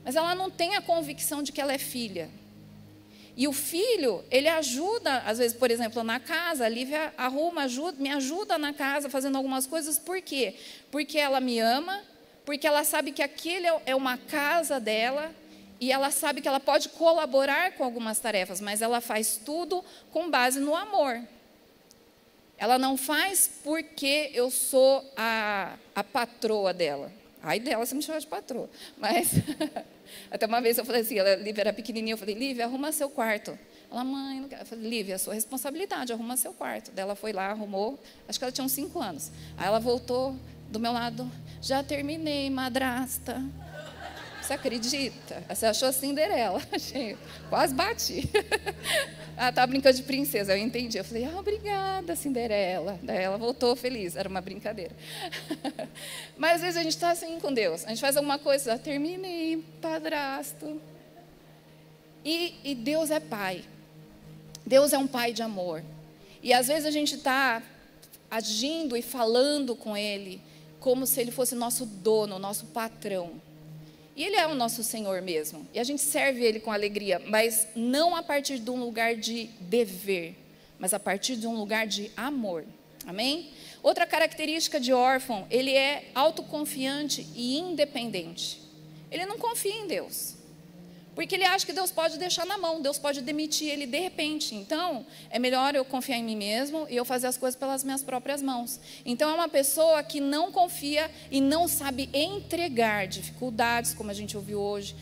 Mas 0.05 0.15
ela 0.15 0.33
não 0.33 0.49
tem 0.49 0.75
a 0.75 0.81
convicção 0.81 1.43
de 1.43 1.51
que 1.51 1.59
ela 1.59 1.73
é 1.73 1.77
filha. 1.77 2.29
E 3.37 3.47
o 3.47 3.53
filho, 3.53 4.25
ele 4.31 4.49
ajuda, 4.49 5.19
às 5.19 5.37
vezes, 5.37 5.55
por 5.55 5.69
exemplo, 5.69 6.03
na 6.03 6.19
casa, 6.19 6.65
a 6.65 6.69
Lívia 6.69 7.13
arruma, 7.15 7.65
ajuda, 7.65 8.01
me 8.01 8.09
ajuda 8.09 8.57
na 8.57 8.73
casa 8.73 9.11
fazendo 9.11 9.35
algumas 9.37 9.67
coisas, 9.67 9.99
por 9.99 10.19
quê? 10.23 10.55
Porque 10.89 11.19
ela 11.19 11.39
me 11.39 11.59
ama, 11.59 12.01
porque 12.43 12.65
ela 12.65 12.83
sabe 12.83 13.11
que 13.11 13.21
aquele 13.21 13.67
é 13.85 13.95
uma 13.95 14.17
casa 14.17 14.79
dela, 14.79 15.31
e 15.79 15.91
ela 15.91 16.09
sabe 16.09 16.41
que 16.41 16.47
ela 16.47 16.59
pode 16.59 16.89
colaborar 16.89 17.73
com 17.73 17.83
algumas 17.83 18.17
tarefas, 18.17 18.59
mas 18.59 18.81
ela 18.81 18.99
faz 18.99 19.39
tudo 19.45 19.85
com 20.11 20.31
base 20.31 20.59
no 20.59 20.75
amor. 20.75 21.21
Ela 22.57 22.79
não 22.79 22.97
faz 22.97 23.51
porque 23.63 24.31
eu 24.33 24.49
sou 24.49 25.07
a, 25.15 25.75
a 25.93 26.03
patroa 26.03 26.73
dela. 26.73 27.11
Ai 27.41 27.59
dela 27.59 27.85
se 27.85 27.95
me 27.95 28.01
chamar 28.01 28.19
de 28.19 28.27
patroa. 28.27 28.69
Mas 28.97 29.31
Até 30.31 30.45
uma 30.45 30.61
vez 30.61 30.77
eu 30.77 30.85
falei 30.85 31.01
assim, 31.01 31.17
ela, 31.17 31.35
Lívia 31.35 31.61
era 31.61 31.73
pequenininha, 31.73 32.13
eu 32.13 32.17
falei, 32.17 32.35
Lívia, 32.35 32.65
arruma 32.65 32.91
seu 32.91 33.09
quarto. 33.09 33.57
Ela, 33.91 34.03
mãe, 34.03 34.39
não 34.39 34.49
quero. 34.49 34.61
Eu 34.61 34.65
falei, 34.65 34.89
Lívia, 34.89 35.15
é 35.15 35.17
sua 35.17 35.33
responsabilidade, 35.33 36.11
arruma 36.11 36.35
seu 36.37 36.53
quarto. 36.53 36.91
Daí 36.91 37.03
ela 37.03 37.15
foi 37.15 37.31
lá, 37.33 37.47
arrumou, 37.47 37.99
acho 38.27 38.37
que 38.37 38.45
ela 38.45 38.51
tinha 38.51 38.65
uns 38.65 38.71
cinco 38.71 38.99
anos. 38.99 39.31
Aí 39.57 39.67
ela 39.67 39.79
voltou 39.79 40.35
do 40.69 40.79
meu 40.79 40.91
lado, 40.91 41.29
já 41.61 41.81
terminei, 41.81 42.49
madrasta. 42.49 43.41
Você 44.47 44.53
acredita? 44.53 45.43
Você 45.49 45.65
achou 45.65 45.91
Cinderela? 45.91 46.61
Quase 47.49 47.73
bati. 47.73 48.29
Ela 49.35 49.49
estava 49.49 49.67
brincando 49.67 49.97
de 49.97 50.03
princesa, 50.03 50.53
eu 50.53 50.57
entendi. 50.57 50.97
Eu 50.97 51.03
falei, 51.03 51.25
ah, 51.25 51.37
obrigada, 51.37 52.15
Cinderela. 52.15 52.97
Daí 53.03 53.23
ela 53.23 53.37
voltou 53.37 53.75
feliz, 53.75 54.15
era 54.15 54.27
uma 54.27 54.41
brincadeira. 54.41 54.95
Mas 56.37 56.55
às 56.55 56.61
vezes 56.61 56.77
a 56.77 56.81
gente 56.81 56.93
está 56.93 57.11
assim 57.11 57.39
com 57.39 57.53
Deus. 57.53 57.85
A 57.85 57.89
gente 57.89 57.99
faz 57.99 58.15
alguma 58.15 58.39
coisa, 58.39 58.73
ah, 58.73 58.79
terminei, 58.79 59.63
padrasto. 59.81 60.81
E, 62.23 62.55
e 62.63 62.73
Deus 62.73 63.11
é 63.11 63.19
pai. 63.19 63.63
Deus 64.65 64.93
é 64.93 64.97
um 64.97 65.07
pai 65.07 65.33
de 65.33 65.43
amor. 65.43 65.83
E 66.41 66.53
às 66.53 66.67
vezes 66.67 66.85
a 66.85 66.91
gente 66.91 67.15
está 67.15 67.61
agindo 68.31 68.95
e 68.95 69.01
falando 69.01 69.75
com 69.75 69.95
Ele 69.95 70.41
como 70.79 71.05
se 71.05 71.19
Ele 71.19 71.31
fosse 71.31 71.53
nosso 71.53 71.85
dono, 71.85 72.39
nosso 72.39 72.65
patrão. 72.67 73.45
E 74.17 74.23
Ele 74.23 74.35
é 74.35 74.47
o 74.47 74.55
nosso 74.55 74.83
Senhor 74.83 75.21
mesmo. 75.21 75.67
E 75.71 75.79
a 75.79 75.83
gente 75.83 76.01
serve 76.01 76.43
Ele 76.43 76.59
com 76.59 76.71
alegria, 76.71 77.21
mas 77.27 77.67
não 77.75 78.15
a 78.15 78.23
partir 78.23 78.57
de 78.57 78.71
um 78.71 78.79
lugar 78.79 79.15
de 79.15 79.45
dever, 79.61 80.35
mas 80.79 80.91
a 80.91 80.99
partir 80.99 81.35
de 81.35 81.45
um 81.45 81.55
lugar 81.55 81.85
de 81.85 82.11
amor. 82.17 82.65
Amém? 83.05 83.51
Outra 83.83 84.07
característica 84.07 84.79
de 84.79 84.91
órfão, 84.91 85.45
ele 85.51 85.71
é 85.71 86.09
autoconfiante 86.15 87.27
e 87.35 87.57
independente. 87.57 88.59
Ele 89.11 89.25
não 89.25 89.37
confia 89.37 89.73
em 89.73 89.87
Deus. 89.87 90.36
Porque 91.17 91.33
ele 91.33 91.45
acha 91.45 91.65
que 91.65 91.73
Deus 91.73 91.89
pode 91.89 92.19
deixar 92.19 92.45
na 92.45 92.59
mão, 92.59 92.79
Deus 92.79 92.99
pode 92.99 93.21
demitir 93.21 93.69
ele 93.69 93.87
de 93.87 93.97
repente. 93.97 94.53
Então, 94.53 95.03
é 95.31 95.39
melhor 95.39 95.73
eu 95.73 95.83
confiar 95.83 96.19
em 96.19 96.23
mim 96.23 96.35
mesmo 96.35 96.85
e 96.91 96.95
eu 96.95 97.03
fazer 97.03 97.25
as 97.25 97.35
coisas 97.35 97.59
pelas 97.59 97.83
minhas 97.83 98.03
próprias 98.03 98.39
mãos. 98.39 98.79
Então, 99.03 99.27
é 99.31 99.33
uma 99.33 99.49
pessoa 99.49 100.03
que 100.03 100.19
não 100.19 100.51
confia 100.51 101.09
e 101.31 101.41
não 101.41 101.67
sabe 101.67 102.07
entregar 102.13 103.07
dificuldades, 103.07 103.95
como 103.95 104.11
a 104.11 104.13
gente 104.13 104.37
ouviu 104.37 104.59
hoje, 104.59 104.95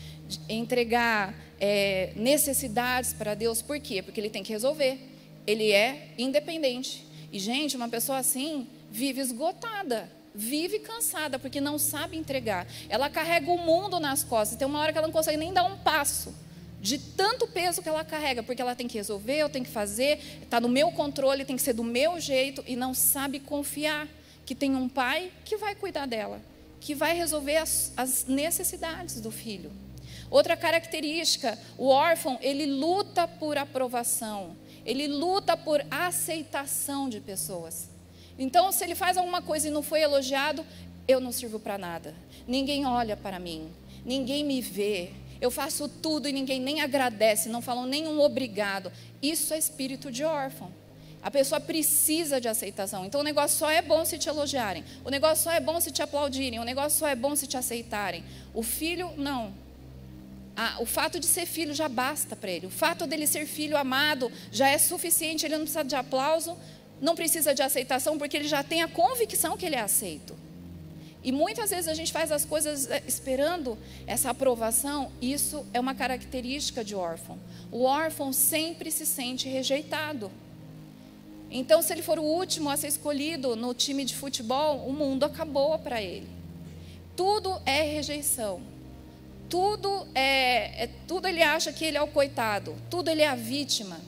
entregar 0.48 1.34
é, 1.60 2.14
necessidades 2.16 3.12
para 3.12 3.34
Deus. 3.34 3.60
Por 3.60 3.78
quê? 3.78 4.00
Porque 4.00 4.18
ele 4.18 4.30
tem 4.30 4.42
que 4.42 4.50
resolver. 4.50 4.98
Ele 5.46 5.70
é 5.70 6.14
independente. 6.16 7.06
E, 7.30 7.38
gente, 7.38 7.76
uma 7.76 7.90
pessoa 7.90 8.16
assim 8.16 8.66
vive 8.90 9.20
esgotada 9.20 10.10
vive 10.36 10.78
cansada 10.80 11.38
porque 11.38 11.60
não 11.60 11.78
sabe 11.78 12.16
entregar. 12.16 12.66
Ela 12.88 13.08
carrega 13.08 13.50
o 13.50 13.58
mundo 13.58 13.98
nas 13.98 14.22
costas. 14.22 14.58
Tem 14.58 14.66
uma 14.66 14.78
hora 14.78 14.92
que 14.92 14.98
ela 14.98 15.06
não 15.06 15.12
consegue 15.12 15.36
nem 15.38 15.52
dar 15.52 15.64
um 15.64 15.78
passo 15.78 16.34
de 16.80 16.98
tanto 16.98 17.48
peso 17.48 17.82
que 17.82 17.88
ela 17.88 18.04
carrega, 18.04 18.42
porque 18.42 18.62
ela 18.62 18.76
tem 18.76 18.86
que 18.86 18.96
resolver, 18.96 19.38
eu 19.38 19.48
tenho 19.48 19.64
que 19.64 19.70
fazer, 19.70 20.20
está 20.42 20.60
no 20.60 20.68
meu 20.68 20.92
controle, 20.92 21.44
tem 21.44 21.56
que 21.56 21.62
ser 21.62 21.72
do 21.72 21.82
meu 21.82 22.20
jeito 22.20 22.62
e 22.66 22.76
não 22.76 22.94
sabe 22.94 23.40
confiar 23.40 24.06
que 24.44 24.54
tem 24.54 24.76
um 24.76 24.88
pai 24.88 25.32
que 25.44 25.56
vai 25.56 25.74
cuidar 25.74 26.06
dela, 26.06 26.40
que 26.80 26.94
vai 26.94 27.16
resolver 27.16 27.56
as, 27.56 27.92
as 27.96 28.26
necessidades 28.26 29.20
do 29.20 29.32
filho. 29.32 29.72
Outra 30.30 30.56
característica, 30.56 31.58
o 31.76 31.88
órfão, 31.88 32.38
ele 32.40 32.66
luta 32.66 33.26
por 33.26 33.58
aprovação, 33.58 34.56
ele 34.84 35.08
luta 35.08 35.56
por 35.56 35.84
aceitação 35.90 37.08
de 37.08 37.20
pessoas. 37.20 37.95
Então, 38.38 38.70
se 38.72 38.84
ele 38.84 38.94
faz 38.94 39.16
alguma 39.16 39.40
coisa 39.40 39.68
e 39.68 39.70
não 39.70 39.82
foi 39.82 40.00
elogiado, 40.00 40.64
eu 41.08 41.20
não 41.20 41.32
sirvo 41.32 41.58
para 41.58 41.78
nada. 41.78 42.14
Ninguém 42.46 42.86
olha 42.86 43.16
para 43.16 43.38
mim, 43.38 43.70
ninguém 44.04 44.44
me 44.44 44.60
vê. 44.60 45.10
Eu 45.40 45.50
faço 45.50 45.88
tudo 45.88 46.28
e 46.28 46.32
ninguém 46.32 46.60
nem 46.60 46.80
agradece, 46.80 47.48
não 47.48 47.60
falam 47.60 47.86
nenhum 47.86 48.20
obrigado. 48.20 48.90
Isso 49.22 49.52
é 49.52 49.58
espírito 49.58 50.10
de 50.10 50.24
órfão. 50.24 50.70
A 51.26 51.30
pessoa 51.30 51.60
precisa 51.60 52.40
de 52.40 52.46
aceitação. 52.46 53.04
Então 53.04 53.20
o 53.20 53.24
negócio 53.24 53.58
só 53.58 53.68
é 53.68 53.82
bom 53.82 54.04
se 54.04 54.16
te 54.16 54.28
elogiarem. 54.28 54.84
O 55.04 55.10
negócio 55.10 55.42
só 55.42 55.50
é 55.50 55.58
bom 55.58 55.80
se 55.80 55.90
te 55.90 56.00
aplaudirem. 56.00 56.60
O 56.60 56.64
negócio 56.64 56.98
só 56.98 57.08
é 57.08 57.16
bom 57.16 57.34
se 57.34 57.48
te 57.48 57.56
aceitarem. 57.56 58.22
O 58.54 58.62
filho, 58.62 59.12
não. 59.16 59.52
Ah, 60.56 60.76
o 60.78 60.86
fato 60.86 61.18
de 61.18 61.26
ser 61.26 61.44
filho 61.44 61.74
já 61.74 61.88
basta 61.88 62.36
para 62.36 62.50
ele. 62.50 62.66
O 62.66 62.70
fato 62.70 63.06
dele 63.06 63.26
ser 63.26 63.44
filho 63.44 63.76
amado 63.76 64.30
já 64.52 64.68
é 64.68 64.78
suficiente. 64.78 65.44
Ele 65.44 65.56
não 65.56 65.64
precisa 65.64 65.82
de 65.82 65.96
aplauso, 65.96 66.56
não 67.00 67.14
precisa 67.14 67.54
de 67.54 67.62
aceitação 67.62 68.18
porque 68.18 68.36
ele 68.36 68.48
já 68.48 68.62
tem 68.62 68.82
a 68.82 68.88
convicção 68.88 69.56
que 69.56 69.66
ele 69.66 69.76
é 69.76 69.80
aceito. 69.80 70.34
E 71.22 71.32
muitas 71.32 71.70
vezes 71.70 71.88
a 71.88 71.94
gente 71.94 72.12
faz 72.12 72.30
as 72.30 72.44
coisas 72.44 72.88
eh, 72.88 73.02
esperando 73.06 73.76
essa 74.06 74.30
aprovação, 74.30 75.10
isso 75.20 75.66
é 75.74 75.80
uma 75.80 75.94
característica 75.94 76.84
de 76.84 76.94
órfão. 76.94 77.36
O 77.72 77.82
órfão 77.82 78.32
sempre 78.32 78.92
se 78.92 79.04
sente 79.04 79.48
rejeitado. 79.48 80.30
Então, 81.50 81.82
se 81.82 81.92
ele 81.92 82.02
for 82.02 82.18
o 82.18 82.22
último 82.22 82.70
a 82.70 82.76
ser 82.76 82.88
escolhido 82.88 83.56
no 83.56 83.74
time 83.74 84.04
de 84.04 84.14
futebol, 84.14 84.86
o 84.86 84.92
mundo 84.92 85.24
acabou 85.24 85.78
para 85.78 86.00
ele. 86.00 86.28
tudo 87.16 87.60
é 87.66 87.82
rejeição. 87.82 88.60
Tudo 89.48 90.06
é, 90.14 90.84
é, 90.84 90.90
tudo 91.06 91.26
ele 91.26 91.42
acha 91.42 91.72
que 91.72 91.84
ele 91.84 91.96
é 91.96 92.02
o 92.02 92.08
coitado, 92.08 92.76
tudo 92.90 93.10
ele 93.10 93.22
é 93.22 93.28
a 93.28 93.34
vítima. 93.34 93.98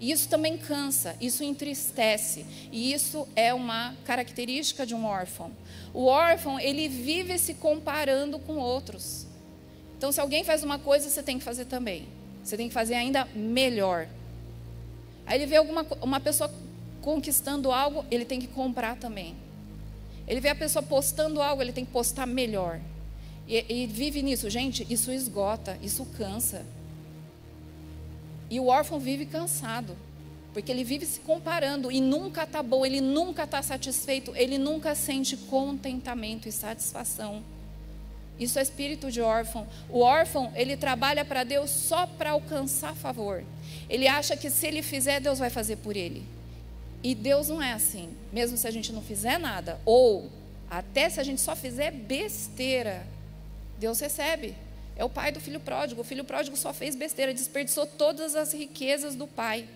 E 0.00 0.10
isso 0.10 0.30
também 0.30 0.56
cansa, 0.56 1.14
isso 1.20 1.44
entristece, 1.44 2.46
e 2.72 2.90
isso 2.90 3.28
é 3.36 3.52
uma 3.52 3.94
característica 4.06 4.86
de 4.86 4.94
um 4.94 5.04
órfão. 5.04 5.52
O 5.92 6.06
órfão, 6.06 6.58
ele 6.58 6.88
vive 6.88 7.38
se 7.38 7.52
comparando 7.52 8.38
com 8.38 8.56
outros. 8.56 9.26
Então, 9.98 10.10
se 10.10 10.18
alguém 10.18 10.42
faz 10.42 10.64
uma 10.64 10.78
coisa, 10.78 11.10
você 11.10 11.22
tem 11.22 11.38
que 11.38 11.44
fazer 11.44 11.66
também. 11.66 12.08
Você 12.42 12.56
tem 12.56 12.68
que 12.68 12.72
fazer 12.72 12.94
ainda 12.94 13.26
melhor. 13.34 14.08
Aí 15.26 15.38
ele 15.38 15.44
vê 15.44 15.56
alguma, 15.56 15.86
uma 16.00 16.18
pessoa 16.18 16.50
conquistando 17.02 17.70
algo, 17.70 18.02
ele 18.10 18.24
tem 18.24 18.40
que 18.40 18.46
comprar 18.46 18.96
também. 18.96 19.36
Ele 20.26 20.40
vê 20.40 20.48
a 20.48 20.54
pessoa 20.54 20.82
postando 20.82 21.42
algo, 21.42 21.60
ele 21.60 21.72
tem 21.72 21.84
que 21.84 21.92
postar 21.92 22.24
melhor. 22.24 22.80
E, 23.46 23.82
e 23.82 23.86
vive 23.86 24.22
nisso. 24.22 24.48
Gente, 24.48 24.86
isso 24.88 25.12
esgota, 25.12 25.78
isso 25.82 26.06
cansa. 26.16 26.64
E 28.50 28.58
o 28.58 28.66
órfão 28.66 28.98
vive 28.98 29.24
cansado, 29.24 29.96
porque 30.52 30.72
ele 30.72 30.82
vive 30.82 31.06
se 31.06 31.20
comparando 31.20 31.90
e 31.90 32.00
nunca 32.00 32.42
está 32.42 32.62
bom, 32.62 32.84
ele 32.84 33.00
nunca 33.00 33.44
está 33.44 33.62
satisfeito, 33.62 34.34
ele 34.34 34.58
nunca 34.58 34.94
sente 34.96 35.36
contentamento 35.36 36.48
e 36.48 36.52
satisfação. 36.52 37.42
Isso 38.40 38.58
é 38.58 38.62
espírito 38.62 39.10
de 39.10 39.20
órfão. 39.20 39.68
O 39.90 40.00
órfão, 40.00 40.50
ele 40.56 40.76
trabalha 40.76 41.24
para 41.24 41.44
Deus 41.44 41.70
só 41.70 42.06
para 42.06 42.30
alcançar 42.30 42.96
favor. 42.96 43.44
Ele 43.88 44.08
acha 44.08 44.34
que 44.36 44.50
se 44.50 44.66
ele 44.66 44.82
fizer, 44.82 45.20
Deus 45.20 45.38
vai 45.38 45.50
fazer 45.50 45.76
por 45.76 45.94
ele. 45.94 46.24
E 47.02 47.14
Deus 47.14 47.48
não 47.48 47.62
é 47.62 47.72
assim. 47.72 48.08
Mesmo 48.32 48.56
se 48.56 48.66
a 48.66 48.70
gente 48.70 48.92
não 48.92 49.02
fizer 49.02 49.38
nada, 49.38 49.78
ou 49.84 50.30
até 50.70 51.08
se 51.10 51.20
a 51.20 51.22
gente 51.22 51.40
só 51.40 51.54
fizer 51.54 51.90
besteira, 51.90 53.06
Deus 53.78 54.00
recebe. 54.00 54.54
É 54.96 55.04
o 55.04 55.08
pai 55.08 55.32
do 55.32 55.40
filho 55.40 55.60
pródigo. 55.60 56.00
O 56.00 56.04
filho 56.04 56.24
pródigo 56.24 56.56
só 56.56 56.72
fez 56.72 56.94
besteira, 56.94 57.32
desperdiçou 57.32 57.86
todas 57.86 58.34
as 58.36 58.52
riquezas 58.52 59.14
do 59.14 59.26
pai. 59.26 59.66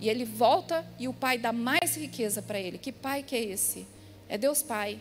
E 0.00 0.08
ele 0.08 0.24
volta 0.24 0.84
e 0.98 1.08
o 1.08 1.12
pai 1.12 1.38
dá 1.38 1.52
mais 1.52 1.96
riqueza 1.96 2.42
para 2.42 2.58
ele. 2.58 2.78
Que 2.78 2.92
pai 2.92 3.22
que 3.22 3.34
é 3.34 3.42
esse? 3.42 3.86
É 4.28 4.36
Deus 4.36 4.62
Pai. 4.62 4.98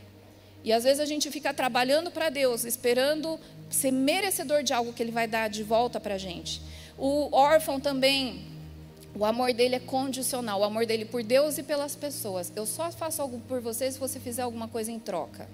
E 0.63 0.71
às 0.73 0.83
vezes 0.83 0.99
a 0.99 1.05
gente 1.05 1.29
fica 1.29 1.53
trabalhando 1.53 2.09
para 2.09 2.29
Deus, 2.29 2.63
esperando 2.63 3.39
ser 3.69 3.91
merecedor 3.91 4.63
de 4.63 4.73
algo 4.73 4.93
que 4.93 5.03
Ele 5.03 5.11
vai 5.11 5.27
dar 5.27 5.47
de 5.47 5.63
volta 5.63 5.99
para 5.99 6.15
a 6.15 6.17
gente. 6.17 6.61
O 6.97 7.35
órfão 7.35 7.79
também, 7.79 8.43
o 9.13 9.25
amor 9.25 9.53
dele 9.53 9.75
é 9.75 9.79
condicional, 9.79 10.61
o 10.61 10.63
amor 10.63 10.85
dele 10.85 11.05
por 11.05 11.21
Deus 11.21 11.57
e 11.57 11.63
pelas 11.63 11.95
pessoas. 11.95 12.51
Eu 12.55 12.65
só 12.65 12.91
faço 12.91 13.21
algo 13.21 13.39
por 13.47 13.61
você 13.61 13.91
se 13.91 13.99
você 13.99 14.19
fizer 14.19 14.43
alguma 14.43 14.67
coisa 14.67 14.91
em 14.91 14.99
troca. 14.99 15.47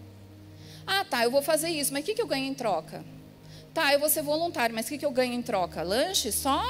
Ah, 0.85 1.03
tá, 1.03 1.23
eu 1.23 1.31
vou 1.31 1.41
fazer 1.41 1.69
isso, 1.69 1.91
mas 1.91 2.03
o 2.03 2.05
que, 2.05 2.13
que 2.13 2.21
eu 2.21 2.27
ganho 2.27 2.45
em 2.45 2.53
troca? 2.53 3.03
Tá, 3.73 3.93
eu 3.93 3.99
vou 3.99 4.09
ser 4.09 4.21
voluntário, 4.21 4.75
mas 4.75 4.85
o 4.85 4.89
que, 4.89 4.97
que 4.97 5.05
eu 5.05 5.11
ganho 5.11 5.33
em 5.33 5.41
troca? 5.41 5.81
Lanche 5.81 6.31
só? 6.31 6.61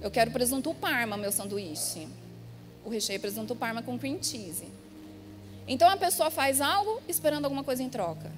Eu 0.00 0.10
quero 0.10 0.30
presunto 0.30 0.72
parma, 0.74 1.16
meu 1.16 1.32
sanduíche. 1.32 2.06
O 2.84 2.88
recheio 2.88 3.16
é 3.16 3.18
presunto 3.18 3.56
parma 3.56 3.82
com 3.82 3.98
cream 3.98 4.22
cheese. 4.22 4.68
Então 5.66 5.88
a 5.90 5.96
pessoa 5.96 6.30
faz 6.30 6.60
algo 6.60 7.02
esperando 7.08 7.44
alguma 7.44 7.64
coisa 7.64 7.82
em 7.82 7.88
troca. 7.88 8.30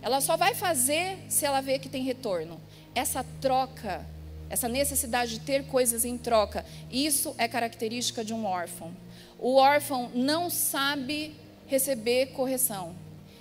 Ela 0.00 0.20
só 0.20 0.36
vai 0.36 0.54
fazer 0.54 1.18
se 1.28 1.44
ela 1.44 1.60
vê 1.60 1.80
que 1.80 1.88
tem 1.88 2.04
retorno. 2.04 2.60
Essa 2.94 3.26
troca, 3.40 4.06
essa 4.48 4.68
necessidade 4.68 5.32
de 5.32 5.40
ter 5.40 5.66
coisas 5.66 6.04
em 6.04 6.16
troca, 6.16 6.64
isso 6.90 7.34
é 7.38 7.48
característica 7.48 8.24
de 8.24 8.32
um 8.32 8.46
órfão. 8.46 8.96
O 9.36 9.56
órfão 9.56 10.10
não 10.14 10.48
sabe 10.48 11.34
receber 11.66 12.26
correção. 12.26 12.94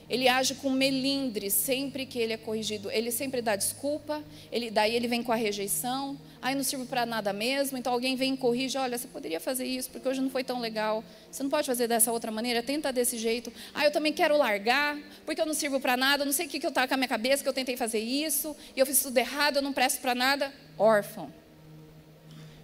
Ele 0.08 0.28
age 0.28 0.56
com 0.56 0.70
melindre 0.70 1.50
sempre 1.50 2.06
que 2.06 2.20
ele 2.20 2.34
é 2.34 2.38
corrigido. 2.38 2.92
Ele 2.92 3.12
sempre 3.12 3.42
dá 3.42 3.56
desculpa, 3.56 4.24
ele, 4.52 4.70
daí 4.70 4.96
ele 4.96 5.08
vem 5.08 5.24
com 5.24 5.32
a 5.32 5.36
rejeição. 5.36 6.18
Aí 6.42 6.54
não 6.54 6.64
sirvo 6.64 6.86
para 6.86 7.08
nada 7.08 7.34
mesmo. 7.34 7.78
Então 7.78 7.92
alguém 7.92 8.16
vem 8.16 8.36
e 8.36 8.38
corrige: 8.38 8.78
olha, 8.78 8.98
você 8.98 9.08
poderia 9.08 9.40
fazer 9.40 9.66
isso 9.66 9.90
porque 9.90 10.08
hoje 10.08 10.22
não 10.22 10.30
foi 10.30 10.44
tão 10.44 10.60
legal. 10.60 11.04
Você 11.32 11.42
não 11.42 11.50
pode 11.50 11.66
fazer 11.66 11.88
dessa 11.88 12.12
outra 12.12 12.32
maneira, 12.32 12.62
tenta 12.62 12.94
desse 12.94 13.18
jeito. 13.18 13.52
Ah, 13.74 13.84
eu 13.84 13.92
também 13.92 14.14
quero 14.14 14.38
largar 14.38 14.98
porque 15.26 15.42
eu 15.42 15.46
não 15.46 15.56
sirvo 15.56 15.80
para 15.80 15.98
nada. 15.98 16.24
Não 16.24 16.34
sei 16.34 16.46
o 16.46 16.50
que, 16.50 16.60
que 16.60 16.66
eu 16.66 16.70
estava 16.70 16.88
com 16.88 16.94
a 16.94 16.98
minha 16.98 17.08
cabeça, 17.08 17.42
que 17.42 17.50
eu 17.50 17.54
tentei 17.54 17.76
fazer 17.76 18.00
isso 18.00 18.56
e 18.76 18.80
eu 18.80 18.86
fiz 18.86 19.02
tudo 19.02 19.18
errado, 19.18 19.58
eu 19.58 19.62
não 19.62 19.74
presto 19.74 20.02
para 20.02 20.14
nada. 20.14 20.54
Órfão. 20.78 21.34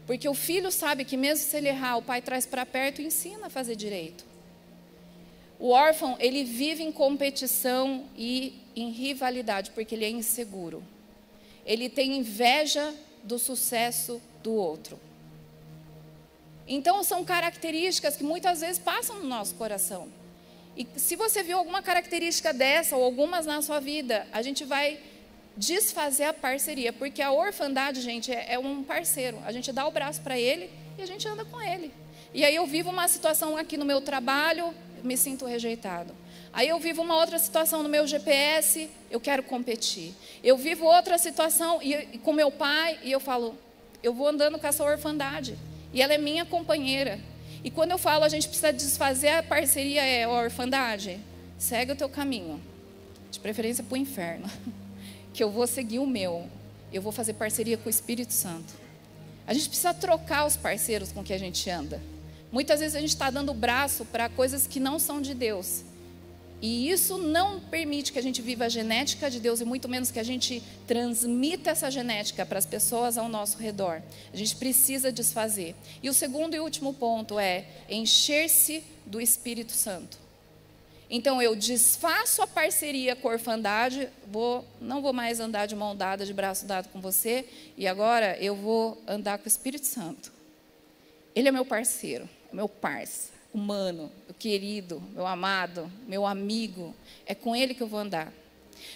Porque 0.05 0.27
o 0.27 0.33
filho 0.33 0.71
sabe 0.71 1.05
que 1.05 1.17
mesmo 1.17 1.43
se 1.43 1.57
ele 1.57 1.69
errar, 1.69 1.97
o 1.97 2.01
pai 2.01 2.21
traz 2.21 2.45
para 2.45 2.65
perto 2.65 3.01
e 3.01 3.05
ensina 3.05 3.47
a 3.47 3.49
fazer 3.49 3.75
direito. 3.75 4.30
O 5.61 5.69
órfão, 5.69 6.17
ele 6.19 6.43
vive 6.43 6.81
em 6.81 6.91
competição 6.91 8.05
e 8.17 8.59
em 8.75 8.89
rivalidade, 8.89 9.69
porque 9.69 9.93
ele 9.93 10.05
é 10.05 10.09
inseguro. 10.09 10.83
Ele 11.63 11.87
tem 11.87 12.17
inveja 12.17 12.91
do 13.23 13.37
sucesso 13.37 14.19
do 14.41 14.51
outro. 14.51 14.99
Então, 16.67 17.03
são 17.03 17.23
características 17.23 18.17
que 18.17 18.23
muitas 18.23 18.61
vezes 18.61 18.79
passam 18.79 19.19
no 19.19 19.27
nosso 19.27 19.53
coração. 19.53 20.07
E 20.75 20.87
se 20.95 21.15
você 21.15 21.43
viu 21.43 21.59
alguma 21.59 21.83
característica 21.83 22.51
dessa 22.51 22.97
ou 22.97 23.03
algumas 23.03 23.45
na 23.45 23.61
sua 23.61 23.79
vida, 23.79 24.27
a 24.33 24.41
gente 24.41 24.65
vai 24.65 24.99
desfazer 25.55 26.23
a 26.23 26.33
parceria, 26.33 26.91
porque 26.91 27.21
a 27.21 27.31
orfandade, 27.31 28.01
gente, 28.01 28.31
é, 28.31 28.53
é 28.53 28.57
um 28.57 28.81
parceiro. 28.81 29.37
A 29.45 29.51
gente 29.51 29.71
dá 29.71 29.87
o 29.87 29.91
braço 29.91 30.21
para 30.21 30.39
ele 30.39 30.71
e 30.97 31.03
a 31.03 31.05
gente 31.05 31.27
anda 31.27 31.45
com 31.45 31.61
ele. 31.61 31.93
E 32.33 32.43
aí 32.43 32.55
eu 32.55 32.65
vivo 32.65 32.89
uma 32.89 33.07
situação 33.07 33.55
aqui 33.55 33.77
no 33.77 33.85
meu 33.85 34.01
trabalho, 34.01 34.73
me 35.03 35.17
sinto 35.17 35.45
rejeitado. 35.45 36.13
Aí 36.53 36.67
eu 36.67 36.79
vivo 36.79 37.01
uma 37.01 37.15
outra 37.15 37.39
situação 37.39 37.81
no 37.81 37.89
meu 37.89 38.05
GPS, 38.05 38.89
eu 39.09 39.19
quero 39.19 39.43
competir. 39.43 40.13
Eu 40.43 40.57
vivo 40.57 40.85
outra 40.85 41.17
situação 41.17 41.81
e, 41.81 41.93
e 42.13 42.17
com 42.17 42.33
meu 42.33 42.51
pai 42.51 42.99
e 43.03 43.11
eu 43.11 43.19
falo, 43.19 43.55
eu 44.03 44.13
vou 44.13 44.27
andando 44.27 44.59
com 44.59 44.67
essa 44.67 44.83
orfandade 44.83 45.57
e 45.93 46.01
ela 46.01 46.13
é 46.13 46.17
minha 46.17 46.45
companheira. 46.45 47.19
E 47.63 47.71
quando 47.71 47.91
eu 47.91 47.97
falo 47.97 48.23
a 48.23 48.29
gente 48.29 48.47
precisa 48.47 48.73
desfazer 48.73 49.29
a 49.29 49.43
parceria 49.43 50.03
é 50.03 50.23
a 50.23 50.29
orfandade, 50.29 51.19
segue 51.57 51.93
o 51.93 51.95
teu 51.95 52.09
caminho, 52.09 52.61
de 53.29 53.39
preferência 53.39 53.83
para 53.83 53.93
o 53.93 53.97
inferno, 53.97 54.49
que 55.33 55.43
eu 55.43 55.49
vou 55.49 55.65
seguir 55.67 55.99
o 55.99 56.07
meu. 56.07 56.47
Eu 56.91 57.01
vou 57.01 57.13
fazer 57.13 57.33
parceria 57.33 57.77
com 57.77 57.87
o 57.87 57.89
Espírito 57.89 58.33
Santo. 58.33 58.73
A 59.47 59.53
gente 59.53 59.69
precisa 59.69 59.93
trocar 59.93 60.45
os 60.45 60.57
parceiros 60.57 61.11
com 61.11 61.23
que 61.23 61.33
a 61.33 61.37
gente 61.37 61.69
anda. 61.69 62.01
Muitas 62.51 62.81
vezes 62.81 62.95
a 62.95 62.99
gente 62.99 63.09
está 63.11 63.29
dando 63.29 63.53
braço 63.53 64.03
para 64.03 64.27
coisas 64.27 64.67
que 64.67 64.79
não 64.79 64.99
são 64.99 65.21
de 65.21 65.33
Deus. 65.33 65.83
E 66.61 66.91
isso 66.91 67.17
não 67.17 67.59
permite 67.59 68.11
que 68.11 68.19
a 68.19 68.21
gente 68.21 68.41
viva 68.41 68.65
a 68.65 68.69
genética 68.69 69.31
de 69.31 69.39
Deus 69.39 69.61
e 69.61 69.65
muito 69.65 69.89
menos 69.89 70.11
que 70.11 70.19
a 70.19 70.23
gente 70.23 70.61
transmita 70.85 71.71
essa 71.71 71.89
genética 71.89 72.45
para 72.45 72.59
as 72.59 72.65
pessoas 72.65 73.17
ao 73.17 73.27
nosso 73.27 73.57
redor. 73.57 74.01
A 74.31 74.37
gente 74.37 74.55
precisa 74.57 75.11
desfazer. 75.11 75.75
E 76.03 76.09
o 76.09 76.13
segundo 76.13 76.53
e 76.53 76.59
último 76.59 76.93
ponto 76.93 77.39
é 77.39 77.65
encher-se 77.89 78.83
do 79.07 79.19
Espírito 79.19 79.71
Santo. 79.71 80.19
Então 81.09 81.41
eu 81.41 81.55
desfaço 81.55 82.41
a 82.41 82.47
parceria 82.47 83.15
com 83.15 83.27
a 83.27 83.31
orfandade, 83.31 84.07
vou, 84.27 84.63
não 84.79 85.01
vou 85.01 85.13
mais 85.13 85.39
andar 85.39 85.65
de 85.65 85.75
mão 85.75 85.95
dada, 85.95 86.25
de 86.25 86.33
braço 86.33 86.65
dado 86.65 86.89
com 86.89 87.01
você, 87.01 87.45
e 87.75 87.87
agora 87.87 88.37
eu 88.37 88.55
vou 88.55 89.01
andar 89.07 89.39
com 89.39 89.45
o 89.45 89.47
Espírito 89.47 89.87
Santo. 89.87 90.31
Ele 91.35 91.49
é 91.49 91.51
meu 91.51 91.65
parceiro 91.65 92.29
meu 92.51 92.67
parça, 92.67 93.29
humano, 93.53 94.11
meu 94.25 94.35
querido, 94.37 95.01
meu 95.13 95.25
amado, 95.25 95.91
meu 96.07 96.25
amigo. 96.25 96.95
É 97.25 97.35
com 97.35 97.55
ele 97.55 97.73
que 97.73 97.81
eu 97.81 97.87
vou 97.87 97.99
andar. 97.99 98.31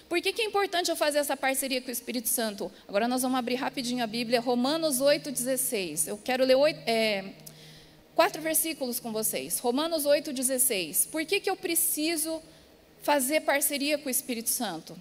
Por 0.09 0.21
que, 0.21 0.33
que 0.33 0.41
é 0.41 0.45
importante 0.45 0.89
eu 0.89 0.95
fazer 0.95 1.19
essa 1.19 1.37
parceria 1.37 1.81
com 1.81 1.89
o 1.89 1.91
Espírito 1.91 2.27
Santo? 2.27 2.71
Agora 2.87 3.07
nós 3.07 3.21
vamos 3.21 3.37
abrir 3.37 3.55
rapidinho 3.55 4.03
a 4.03 4.07
Bíblia, 4.07 4.39
Romanos 4.39 4.99
8,16. 4.99 6.07
Eu 6.07 6.17
quero 6.17 6.43
ler 6.45 6.57
é, 6.85 7.33
quatro 8.15 8.41
versículos 8.41 8.99
com 8.99 9.11
vocês. 9.11 9.59
Romanos 9.59 10.05
8,16. 10.05 11.09
Por 11.09 11.25
que, 11.25 11.39
que 11.39 11.49
eu 11.49 11.55
preciso 11.55 12.41
fazer 13.01 13.41
parceria 13.41 13.97
com 13.97 14.07
o 14.07 14.11
Espírito 14.11 14.49
Santo? 14.49 14.97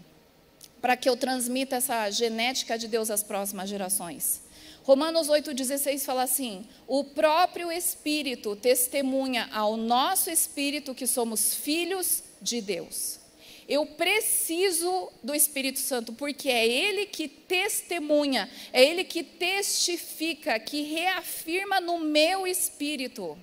Para 0.81 0.97
que 0.97 1.09
eu 1.09 1.17
transmita 1.17 1.77
essa 1.77 2.11
genética 2.11 2.79
de 2.79 2.89
Deus 2.89 3.11
às 3.11 3.23
próximas 3.23 3.69
gerações. 3.69 4.44
Romanos 4.85 5.29
8,16 5.29 6.05
fala 6.05 6.23
assim: 6.23 6.67
o 6.87 7.03
próprio 7.05 7.73
Espírito 7.73 8.55
testemunha 8.55 9.49
ao 9.53 9.77
nosso 9.77 10.31
espírito 10.31 10.95
que 10.95 11.07
somos 11.07 11.55
filhos 11.55 12.23
de 12.41 12.61
Deus. 12.61 13.19
Eu 13.67 13.87
preciso 13.87 15.11
do 15.23 15.35
Espírito 15.35 15.79
Santo, 15.79 16.13
porque 16.13 16.51
é 16.51 16.69
Ele 16.69 17.07
que 17.07 17.27
testemunha, 17.27 18.49
é 18.75 18.85
Ele 18.85 19.05
que 19.05 19.25
testifica, 19.25 20.61
que 20.61 20.83
reafirma 20.83 21.81
no 21.81 21.99
meu 21.99 22.47
espírito 22.47 23.39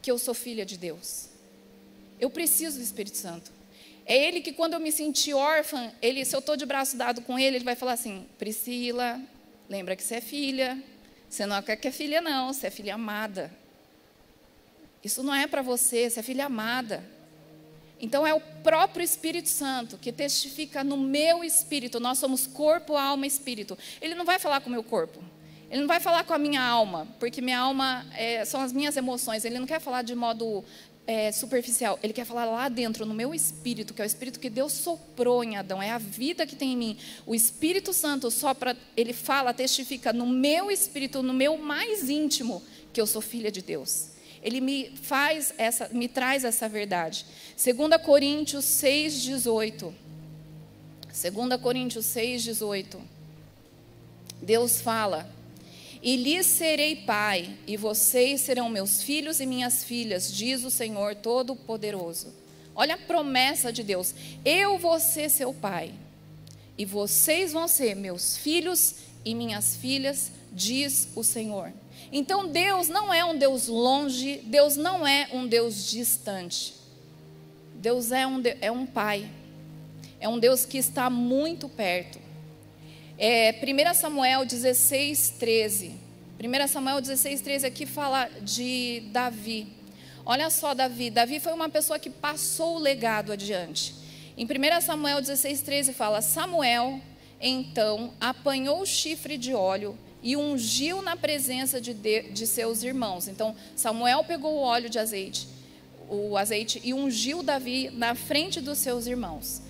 que 0.00 0.10
eu 0.10 0.18
sou 0.18 0.32
filha 0.32 0.64
de 0.64 0.78
Deus. 0.78 1.28
Eu 2.18 2.30
preciso 2.30 2.78
do 2.78 2.82
Espírito 2.82 3.18
Santo. 3.18 3.52
É 4.06 4.16
Ele 4.16 4.40
que, 4.40 4.52
quando 4.52 4.72
eu 4.72 4.80
me 4.80 4.90
sentir 4.90 5.34
órfã, 5.34 5.92
ele, 6.00 6.24
se 6.24 6.34
eu 6.34 6.40
estou 6.40 6.56
de 6.56 6.64
braço 6.64 6.96
dado 6.96 7.20
com 7.20 7.38
Ele, 7.38 7.56
Ele 7.56 7.64
vai 7.64 7.76
falar 7.76 7.92
assim: 7.92 8.26
Priscila, 8.38 9.20
Lembra 9.72 9.96
que 9.96 10.02
você 10.02 10.16
é 10.16 10.20
filha. 10.20 10.78
Você 11.30 11.46
não 11.46 11.56
é 11.56 11.62
que 11.62 11.88
é 11.88 11.90
filha, 11.90 12.20
não. 12.20 12.52
Você 12.52 12.66
é 12.66 12.70
filha 12.70 12.94
amada. 12.94 13.50
Isso 15.02 15.22
não 15.22 15.34
é 15.34 15.46
para 15.46 15.62
você, 15.62 16.10
você 16.10 16.20
é 16.20 16.22
filha 16.22 16.44
amada. 16.44 17.02
Então 17.98 18.26
é 18.26 18.34
o 18.34 18.40
próprio 18.62 19.02
Espírito 19.02 19.48
Santo 19.48 19.96
que 19.96 20.12
testifica 20.12 20.84
no 20.84 20.98
meu 20.98 21.42
espírito. 21.42 21.98
Nós 21.98 22.18
somos 22.18 22.46
corpo, 22.46 22.98
alma 22.98 23.24
e 23.24 23.28
espírito. 23.28 23.78
Ele 24.02 24.14
não 24.14 24.26
vai 24.26 24.38
falar 24.38 24.60
com 24.60 24.68
o 24.68 24.72
meu 24.72 24.84
corpo. 24.84 25.24
Ele 25.70 25.80
não 25.80 25.88
vai 25.88 26.00
falar 26.00 26.24
com 26.24 26.34
a 26.34 26.38
minha 26.38 26.62
alma, 26.62 27.08
porque 27.18 27.40
minha 27.40 27.58
alma 27.58 28.04
é, 28.14 28.44
são 28.44 28.60
as 28.60 28.74
minhas 28.74 28.94
emoções. 28.98 29.42
Ele 29.42 29.58
não 29.58 29.66
quer 29.66 29.80
falar 29.80 30.02
de 30.02 30.14
modo 30.14 30.62
é, 31.06 31.32
superficial. 31.32 31.98
Ele 32.02 32.12
quer 32.12 32.24
falar 32.24 32.44
lá 32.44 32.68
dentro, 32.68 33.04
no 33.04 33.14
meu 33.14 33.34
espírito, 33.34 33.94
que 33.94 34.00
é 34.00 34.04
o 34.04 34.06
espírito 34.06 34.38
que 34.38 34.50
Deus 34.50 34.72
soprou 34.72 35.42
em 35.42 35.56
Adão. 35.56 35.82
É 35.82 35.90
a 35.90 35.98
vida 35.98 36.46
que 36.46 36.56
tem 36.56 36.72
em 36.72 36.76
mim. 36.76 36.98
O 37.26 37.34
Espírito 37.34 37.92
Santo 37.92 38.30
sopra, 38.30 38.76
ele 38.96 39.12
fala, 39.12 39.52
testifica 39.52 40.12
no 40.12 40.26
meu 40.26 40.70
espírito, 40.70 41.22
no 41.22 41.32
meu 41.32 41.56
mais 41.56 42.08
íntimo, 42.08 42.62
que 42.92 43.00
eu 43.00 43.06
sou 43.06 43.20
filha 43.20 43.50
de 43.50 43.62
Deus 43.62 44.12
ele 44.42 44.60
me 44.60 44.90
faz 44.96 45.54
essa, 45.56 45.88
me 45.92 46.08
traz 46.08 46.44
essa 46.44 46.68
verdade. 46.68 47.24
2 47.56 48.02
Coríntios 48.02 48.64
6:18. 48.64 49.94
2 51.06 51.60
Coríntios 51.62 52.04
6:18. 52.06 53.00
Deus 54.42 54.80
fala: 54.80 55.30
"E 56.02 56.16
lhes 56.16 56.46
serei 56.46 56.96
pai, 56.96 57.56
e 57.66 57.76
vocês 57.76 58.40
serão 58.40 58.68
meus 58.68 59.02
filhos 59.02 59.38
e 59.40 59.46
minhas 59.46 59.84
filhas", 59.84 60.32
diz 60.32 60.64
o 60.64 60.70
Senhor 60.70 61.14
todo-poderoso. 61.14 62.34
Olha 62.74 62.94
a 62.94 62.98
promessa 62.98 63.72
de 63.72 63.82
Deus: 63.82 64.14
"Eu 64.44 64.78
vou 64.78 64.98
ser 64.98 65.30
seu 65.30 65.54
pai, 65.54 65.92
e 66.76 66.84
vocês 66.84 67.52
vão 67.52 67.68
ser 67.68 67.94
meus 67.94 68.36
filhos 68.36 68.96
e 69.24 69.34
minhas 69.34 69.76
filhas", 69.76 70.32
diz 70.52 71.08
o 71.14 71.22
Senhor. 71.22 71.72
Então 72.10 72.48
Deus 72.48 72.88
não 72.88 73.12
é 73.12 73.24
um 73.24 73.38
Deus 73.38 73.68
longe, 73.68 74.42
Deus 74.44 74.76
não 74.76 75.06
é 75.06 75.28
um 75.32 75.46
Deus 75.46 75.88
distante. 75.90 76.74
Deus 77.74 78.12
é 78.12 78.26
um, 78.26 78.40
é 78.60 78.70
um 78.70 78.86
Pai, 78.86 79.28
é 80.20 80.28
um 80.28 80.38
Deus 80.38 80.64
que 80.64 80.78
está 80.78 81.10
muito 81.10 81.68
perto. 81.68 82.21
É, 83.24 83.52
1 83.52 83.94
Samuel 83.94 84.44
16, 84.44 85.34
13. 85.38 85.94
1 86.42 86.66
Samuel 86.66 87.00
16, 87.00 87.40
13 87.40 87.66
aqui 87.68 87.86
fala 87.86 88.28
de 88.40 89.04
Davi. 89.12 89.68
Olha 90.26 90.50
só, 90.50 90.74
Davi. 90.74 91.08
Davi 91.08 91.38
foi 91.38 91.52
uma 91.52 91.68
pessoa 91.68 92.00
que 92.00 92.10
passou 92.10 92.74
o 92.74 92.78
legado 92.80 93.30
adiante. 93.30 93.94
Em 94.36 94.44
1 94.44 94.80
Samuel 94.80 95.20
16, 95.20 95.60
13 95.60 95.92
fala: 95.92 96.20
Samuel 96.20 97.00
então 97.40 98.12
apanhou 98.20 98.80
o 98.80 98.86
chifre 98.86 99.38
de 99.38 99.54
óleo 99.54 99.96
e 100.20 100.36
ungiu 100.36 101.00
na 101.00 101.16
presença 101.16 101.80
de, 101.80 101.94
de, 101.94 102.22
de, 102.22 102.44
seus 102.44 102.82
irmãos. 102.82 103.28
Então, 103.28 103.54
Samuel 103.76 104.24
pegou 104.24 104.54
o 104.54 104.62
óleo 104.62 104.90
de 104.90 104.98
azeite, 104.98 105.46
o 106.08 106.36
azeite 106.36 106.80
e 106.82 106.92
ungiu 106.92 107.40
Davi 107.40 107.88
na 107.92 108.16
frente 108.16 108.60
dos 108.60 108.78
seus 108.78 109.06
irmãos, 109.06 109.62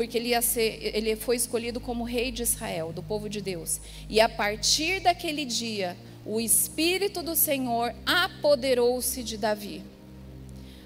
porque 0.00 0.16
ele, 0.16 0.30
ia 0.30 0.40
ser, 0.40 0.80
ele 0.96 1.14
foi 1.14 1.36
escolhido 1.36 1.78
como 1.78 2.04
rei 2.04 2.32
de 2.32 2.42
Israel, 2.42 2.90
do 2.90 3.02
povo 3.02 3.28
de 3.28 3.42
Deus. 3.42 3.82
E 4.08 4.18
a 4.18 4.30
partir 4.30 4.98
daquele 4.98 5.44
dia, 5.44 5.94
o 6.24 6.40
Espírito 6.40 7.22
do 7.22 7.36
Senhor 7.36 7.94
apoderou-se 8.06 9.22
de 9.22 9.36
Davi. 9.36 9.82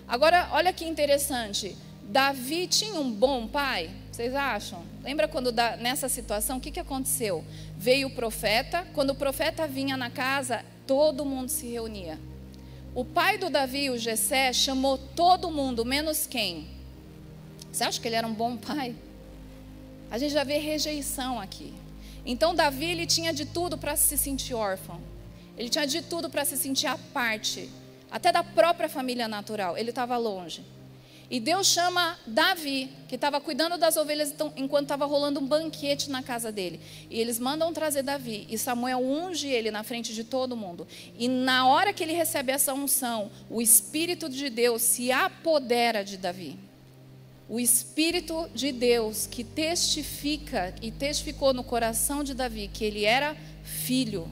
Agora, 0.08 0.48
olha 0.50 0.72
que 0.72 0.84
interessante. 0.84 1.76
Davi 2.02 2.66
tinha 2.66 2.98
um 2.98 3.08
bom 3.08 3.46
pai? 3.46 3.88
Vocês 4.10 4.34
acham? 4.34 4.82
Lembra 5.04 5.28
quando 5.28 5.52
nessa 5.78 6.08
situação, 6.08 6.56
o 6.56 6.60
que, 6.60 6.72
que 6.72 6.80
aconteceu? 6.80 7.44
Veio 7.78 8.08
o 8.08 8.14
profeta, 8.16 8.84
quando 8.94 9.10
o 9.10 9.14
profeta 9.14 9.64
vinha 9.68 9.96
na 9.96 10.10
casa, 10.10 10.64
todo 10.88 11.24
mundo 11.24 11.50
se 11.50 11.68
reunia. 11.68 12.18
O 12.96 13.04
pai 13.04 13.38
do 13.38 13.48
Davi, 13.48 13.90
o 13.90 13.96
Jessé, 13.96 14.52
chamou 14.52 14.98
todo 14.98 15.52
mundo, 15.52 15.84
menos 15.84 16.26
quem? 16.26 16.73
Você 17.74 17.82
acha 17.82 18.00
que 18.00 18.06
ele 18.06 18.14
era 18.14 18.24
um 18.24 18.32
bom 18.32 18.56
pai? 18.56 18.94
A 20.08 20.16
gente 20.16 20.32
já 20.32 20.44
vê 20.44 20.58
rejeição 20.58 21.40
aqui. 21.40 21.74
Então 22.24 22.54
Davi 22.54 22.84
ele 22.84 23.04
tinha 23.04 23.32
de 23.32 23.44
tudo 23.44 23.76
para 23.76 23.96
se 23.96 24.16
sentir 24.16 24.54
órfão. 24.54 25.00
Ele 25.58 25.68
tinha 25.68 25.84
de 25.84 26.00
tudo 26.00 26.30
para 26.30 26.44
se 26.44 26.56
sentir 26.56 26.86
à 26.86 26.96
parte, 26.96 27.68
até 28.12 28.30
da 28.30 28.44
própria 28.44 28.88
família 28.88 29.26
natural. 29.26 29.76
Ele 29.76 29.90
estava 29.90 30.16
longe. 30.16 30.64
E 31.28 31.40
Deus 31.40 31.66
chama 31.66 32.16
Davi, 32.24 32.90
que 33.08 33.16
estava 33.16 33.40
cuidando 33.40 33.76
das 33.76 33.96
ovelhas 33.96 34.30
então, 34.30 34.52
enquanto 34.56 34.84
estava 34.84 35.04
rolando 35.04 35.40
um 35.40 35.46
banquete 35.46 36.10
na 36.10 36.22
casa 36.22 36.52
dele. 36.52 36.80
E 37.10 37.20
eles 37.20 37.40
mandam 37.40 37.72
trazer 37.72 38.04
Davi. 38.04 38.46
E 38.48 38.56
Samuel 38.56 39.00
unge 39.00 39.48
ele 39.48 39.72
na 39.72 39.82
frente 39.82 40.14
de 40.14 40.22
todo 40.22 40.56
mundo. 40.56 40.86
E 41.18 41.26
na 41.26 41.66
hora 41.66 41.92
que 41.92 42.04
ele 42.04 42.12
recebe 42.12 42.52
essa 42.52 42.72
unção, 42.72 43.32
o 43.50 43.60
Espírito 43.60 44.28
de 44.28 44.48
Deus 44.48 44.80
se 44.80 45.10
apodera 45.10 46.04
de 46.04 46.16
Davi. 46.16 46.56
O 47.48 47.60
Espírito 47.60 48.48
de 48.54 48.72
Deus 48.72 49.26
que 49.26 49.44
testifica 49.44 50.74
e 50.80 50.90
testificou 50.90 51.52
no 51.52 51.62
coração 51.62 52.24
de 52.24 52.32
Davi 52.32 52.70
que 52.72 52.84
ele 52.84 53.04
era 53.04 53.36
filho, 53.62 54.28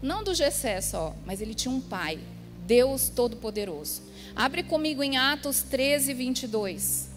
não 0.00 0.22
do 0.22 0.34
Gessé 0.34 0.80
só, 0.80 1.14
mas 1.24 1.40
ele 1.40 1.54
tinha 1.54 1.74
um 1.74 1.80
pai, 1.80 2.20
Deus 2.66 3.08
Todo-Poderoso. 3.08 4.02
Abre 4.34 4.62
comigo 4.62 5.02
em 5.02 5.16
Atos 5.16 5.62
13, 5.62 6.14
22. 6.14 7.08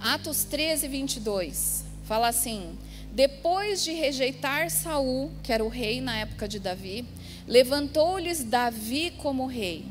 Atos 0.00 0.44
13, 0.44 0.86
22. 0.88 1.84
Fala 2.04 2.28
assim: 2.28 2.76
Depois 3.12 3.84
de 3.84 3.92
rejeitar 3.92 4.70
Saul, 4.70 5.30
que 5.42 5.52
era 5.52 5.64
o 5.64 5.68
rei 5.68 6.00
na 6.00 6.16
época 6.18 6.48
de 6.48 6.58
Davi, 6.58 7.04
levantou-lhes 7.46 8.44
Davi 8.44 9.12
como 9.18 9.46
rei, 9.46 9.84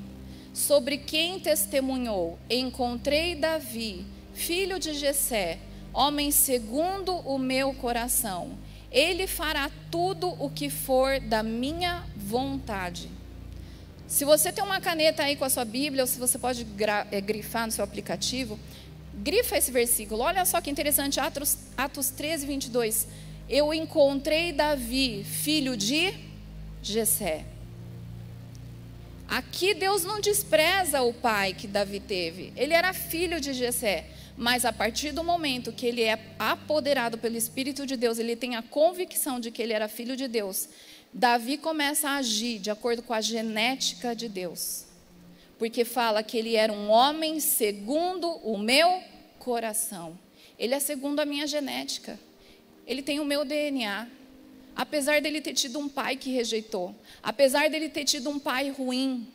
sobre 0.57 0.97
quem 0.97 1.39
testemunhou: 1.39 2.39
Encontrei 2.49 3.35
Davi, 3.35 4.03
filho 4.33 4.79
de 4.79 4.93
Jessé, 4.95 5.59
homem 5.93 6.31
segundo 6.31 7.15
o 7.17 7.37
meu 7.37 7.73
coração. 7.75 8.57
Ele 8.91 9.27
fará 9.27 9.69
tudo 9.91 10.27
o 10.27 10.49
que 10.49 10.69
for 10.69 11.19
da 11.19 11.43
minha 11.43 12.03
vontade. 12.15 13.09
Se 14.07 14.25
você 14.25 14.51
tem 14.51 14.63
uma 14.63 14.81
caneta 14.81 15.23
aí 15.23 15.35
com 15.35 15.45
a 15.45 15.49
sua 15.49 15.65
Bíblia, 15.65 16.03
ou 16.03 16.07
se 16.07 16.17
você 16.17 16.39
pode 16.39 16.65
é, 17.11 17.21
grifar 17.21 17.65
no 17.65 17.71
seu 17.71 17.83
aplicativo, 17.83 18.57
grifa 19.13 19.57
esse 19.57 19.69
versículo. 19.69 20.23
Olha 20.23 20.45
só 20.45 20.61
que 20.61 20.71
interessante, 20.71 21.19
Atos, 21.19 21.57
Atos 21.77 22.09
13, 22.09 22.47
22. 22.47 23.07
Eu 23.49 23.73
encontrei 23.73 24.53
Davi, 24.53 25.23
filho 25.25 25.75
de 25.75 26.13
Jessé. 26.81 27.56
Aqui 29.27 29.73
Deus 29.73 30.03
não 30.03 30.21
despreza 30.21 31.01
o 31.01 31.13
pai 31.13 31.53
que 31.53 31.67
Davi 31.67 31.99
teve. 31.99 32.53
Ele 32.55 32.73
era 32.73 32.93
filho 32.93 33.41
de 33.41 33.53
Jessé. 33.53 34.05
Mas 34.37 34.65
a 34.65 34.71
partir 34.71 35.11
do 35.11 35.23
momento 35.23 35.73
que 35.73 35.85
ele 35.87 36.03
é 36.03 36.19
apoderado 36.37 37.17
pelo 37.17 37.35
Espírito 37.35 37.87
de 37.87 37.97
Deus, 37.97 38.19
ele 38.19 38.35
tem 38.35 38.55
a 38.55 38.61
convicção 38.61 39.39
de 39.39 39.49
que 39.49 39.61
ele 39.63 39.73
era 39.73 39.87
filho 39.87 40.15
de 40.15 40.27
Deus, 40.27 40.69
Davi 41.11 41.57
começa 41.57 42.09
a 42.09 42.17
agir 42.17 42.59
de 42.59 42.69
acordo 42.69 43.01
com 43.01 43.13
a 43.13 43.21
genética 43.21 44.15
de 44.15 44.29
Deus. 44.29 44.85
Porque 45.57 45.83
fala 45.83 46.21
que 46.21 46.37
ele 46.37 46.55
era 46.55 46.71
um 46.71 46.89
homem 46.89 47.39
segundo 47.39 48.29
o 48.43 48.57
meu 48.57 49.01
coração. 49.39 50.17
Ele 50.59 50.75
é 50.75 50.79
segundo 50.79 51.19
a 51.19 51.25
minha 51.25 51.47
genética. 51.47 52.19
Ele 52.85 53.01
tem 53.01 53.19
o 53.19 53.25
meu 53.25 53.43
DNA. 53.43 54.07
Apesar 54.77 55.19
dele 55.19 55.41
ter 55.41 55.53
tido 55.53 55.79
um 55.79 55.89
pai 55.89 56.15
que 56.15 56.29
rejeitou, 56.29 56.95
apesar 57.23 57.67
dele 57.67 57.89
ter 57.89 58.05
tido 58.05 58.29
um 58.29 58.37
pai 58.37 58.69
ruim, 58.69 59.27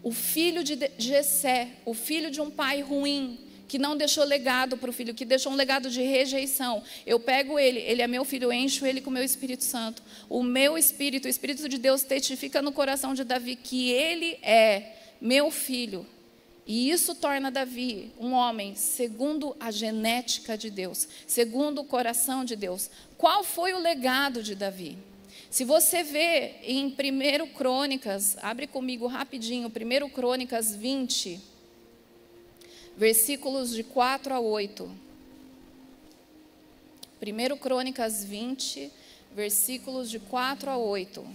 o 0.00 0.12
filho 0.12 0.62
de 0.62 0.78
Jessé, 0.96 1.70
o 1.84 1.92
filho 1.92 2.30
de 2.30 2.40
um 2.40 2.48
pai 2.48 2.80
ruim, 2.80 3.40
que 3.66 3.78
não 3.78 3.96
deixou 3.96 4.22
legado 4.24 4.76
para 4.76 4.88
o 4.88 4.92
filho, 4.92 5.12
que 5.12 5.24
deixou 5.24 5.52
um 5.52 5.56
legado 5.56 5.90
de 5.90 6.00
rejeição. 6.02 6.84
Eu 7.04 7.18
pego 7.18 7.58
ele, 7.58 7.80
ele 7.80 8.00
é 8.00 8.06
meu 8.06 8.24
filho, 8.24 8.44
eu 8.44 8.52
encho 8.52 8.86
ele 8.86 9.00
com 9.00 9.10
o 9.10 9.12
meu 9.12 9.24
Espírito 9.24 9.64
Santo. 9.64 10.04
O 10.28 10.40
meu 10.40 10.78
Espírito, 10.78 11.26
o 11.26 11.28
Espírito 11.28 11.68
de 11.68 11.76
Deus 11.76 12.02
testifica 12.02 12.62
no 12.62 12.70
coração 12.70 13.12
de 13.12 13.24
Davi 13.24 13.56
que 13.56 13.90
ele 13.90 14.38
é 14.40 14.94
meu 15.20 15.50
filho. 15.50 16.06
E 16.66 16.90
isso 16.90 17.14
torna 17.14 17.50
Davi 17.50 18.12
um 18.18 18.32
homem 18.32 18.74
segundo 18.74 19.56
a 19.58 19.70
genética 19.70 20.56
de 20.56 20.70
Deus, 20.70 21.08
segundo 21.26 21.80
o 21.80 21.84
coração 21.84 22.44
de 22.44 22.54
Deus. 22.54 22.90
Qual 23.16 23.42
foi 23.42 23.72
o 23.72 23.78
legado 23.78 24.42
de 24.42 24.54
Davi? 24.54 24.96
Se 25.50 25.64
você 25.64 26.02
vê 26.02 26.56
em 26.62 26.86
1 26.86 27.54
Crônicas, 27.54 28.36
abre 28.40 28.66
comigo 28.66 29.06
rapidinho, 29.06 29.68
1 29.68 30.08
Crônicas 30.10 30.74
20 30.74 31.50
versículos 33.00 33.70
de 33.70 33.82
4 33.82 34.34
a 34.34 34.40
8. 34.40 34.90
1 37.22 37.56
Crônicas 37.56 38.22
20, 38.22 38.90
versículos 39.34 40.10
de 40.10 40.18
4 40.18 40.68
a 40.68 40.76
8. 40.76 41.26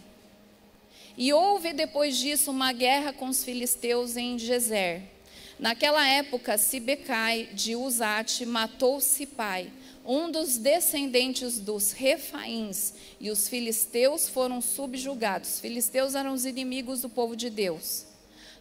E 1.18 1.34
houve 1.34 1.74
depois 1.74 2.18
disso 2.18 2.52
uma 2.52 2.72
guerra 2.72 3.14
com 3.14 3.30
os 3.30 3.44
filisteus 3.44 4.16
em 4.16 4.38
Gezer. 4.38 5.15
Naquela 5.58 6.06
época, 6.06 6.58
Sibecai 6.58 7.50
de 7.54 7.78
Uzate 7.78 8.46
matou 8.46 9.00
Sipai, 9.00 9.72
um 10.06 10.30
dos 10.30 10.58
descendentes 10.58 11.60
dos 11.60 11.94
Refaíns, 11.94 12.94
e 13.22 13.32
os 13.32 13.48
filisteus 13.48 14.28
foram 14.28 14.60
subjugados. 14.60 15.56
Os 15.56 15.60
filisteus 15.62 16.14
eram 16.14 16.34
os 16.34 16.46
inimigos 16.46 17.02
do 17.02 17.10
povo 17.10 17.38
de 17.38 17.50
Deus. 17.50 18.06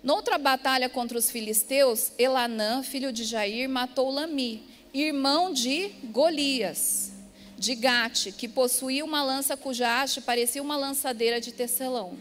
Noutra 0.05 0.39
batalha 0.39 0.89
contra 0.89 1.19
os 1.19 1.31
filisteus, 1.31 2.13
Elanã, 2.17 2.83
filho 2.83 3.13
de 3.13 3.25
Jair, 3.25 3.69
matou 3.69 4.11
Lami, 4.11 4.63
irmão 4.93 5.53
de 5.53 5.89
Golias, 6.05 7.11
de 7.59 7.75
Gate, 7.75 8.31
que 8.33 8.47
possuía 8.47 9.05
uma 9.05 9.25
lança 9.25 9.57
cuja 9.57 10.01
haste 10.01 10.21
parecia 10.21 10.63
uma 10.63 10.77
lançadeira 10.77 11.41
de 11.41 11.51
tecelão. 11.51 12.17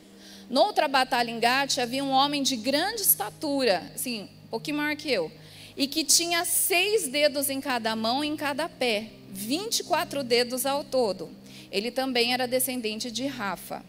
Noutra 0.49 0.87
batalha 0.87 1.29
em 1.29 1.39
Gate 1.39 1.77
havia 1.77 2.03
um 2.03 2.09
homem 2.09 2.41
de 2.41 2.55
grande 2.55 3.01
estatura, 3.01 3.91
assim, 3.93 4.29
pouquinho 4.53 4.77
maior 4.77 4.95
que 4.95 5.11
eu, 5.11 5.31
e 5.75 5.87
que 5.87 6.03
tinha 6.03 6.45
seis 6.45 7.07
dedos 7.07 7.49
em 7.49 7.59
cada 7.59 7.95
mão 7.95 8.23
e 8.23 8.27
em 8.27 8.35
cada 8.35 8.69
pé, 8.69 9.07
24 9.31 10.23
dedos 10.23 10.63
ao 10.63 10.83
todo. 10.83 11.31
Ele 11.71 11.89
também 11.89 12.33
era 12.35 12.47
descendente 12.47 13.09
de 13.09 13.25
Rafa. 13.25 13.83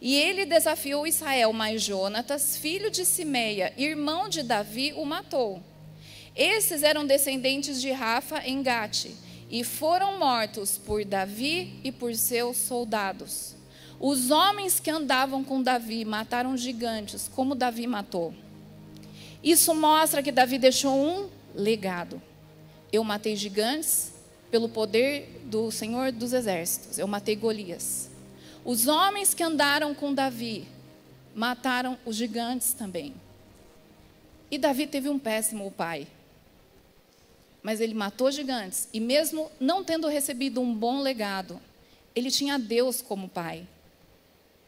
E 0.00 0.16
ele 0.16 0.44
desafiou 0.44 1.06
Israel, 1.06 1.52
mas 1.52 1.82
Jonatas, 1.82 2.56
filho 2.56 2.90
de 2.90 3.04
Simeia, 3.04 3.72
irmão 3.76 4.28
de 4.28 4.42
Davi, 4.42 4.92
o 4.96 5.04
matou. 5.04 5.62
Esses 6.34 6.82
eram 6.82 7.06
descendentes 7.06 7.80
de 7.80 7.92
Rafa 7.92 8.42
em 8.44 8.60
Gate, 8.60 9.12
e 9.48 9.62
foram 9.62 10.18
mortos 10.18 10.76
por 10.78 11.04
Davi 11.04 11.78
e 11.84 11.92
por 11.92 12.12
seus 12.16 12.56
soldados. 12.56 13.54
Os 14.00 14.32
homens 14.32 14.80
que 14.80 14.90
andavam 14.90 15.44
com 15.44 15.62
Davi 15.62 16.04
mataram 16.04 16.56
gigantes, 16.56 17.30
como 17.32 17.54
Davi 17.54 17.86
matou. 17.86 18.34
Isso 19.42 19.74
mostra 19.74 20.22
que 20.22 20.32
Davi 20.32 20.58
deixou 20.58 20.94
um 20.94 21.28
legado. 21.54 22.20
Eu 22.92 23.04
matei 23.04 23.36
gigantes 23.36 24.12
pelo 24.50 24.68
poder 24.68 25.42
do 25.44 25.70
Senhor 25.70 26.10
dos 26.10 26.32
Exércitos. 26.32 26.98
Eu 26.98 27.06
matei 27.06 27.36
Golias. 27.36 28.10
Os 28.64 28.86
homens 28.86 29.34
que 29.34 29.42
andaram 29.42 29.94
com 29.94 30.12
Davi 30.12 30.66
mataram 31.34 31.98
os 32.04 32.16
gigantes 32.16 32.72
também. 32.72 33.14
E 34.50 34.58
Davi 34.58 34.86
teve 34.86 35.08
um 35.08 35.18
péssimo 35.18 35.70
pai. 35.70 36.06
Mas 37.62 37.80
ele 37.80 37.94
matou 37.94 38.30
gigantes. 38.30 38.88
E 38.92 38.98
mesmo 38.98 39.50
não 39.60 39.84
tendo 39.84 40.08
recebido 40.08 40.60
um 40.60 40.74
bom 40.74 41.00
legado, 41.00 41.60
ele 42.14 42.30
tinha 42.30 42.58
Deus 42.58 43.00
como 43.00 43.28
pai. 43.28 43.66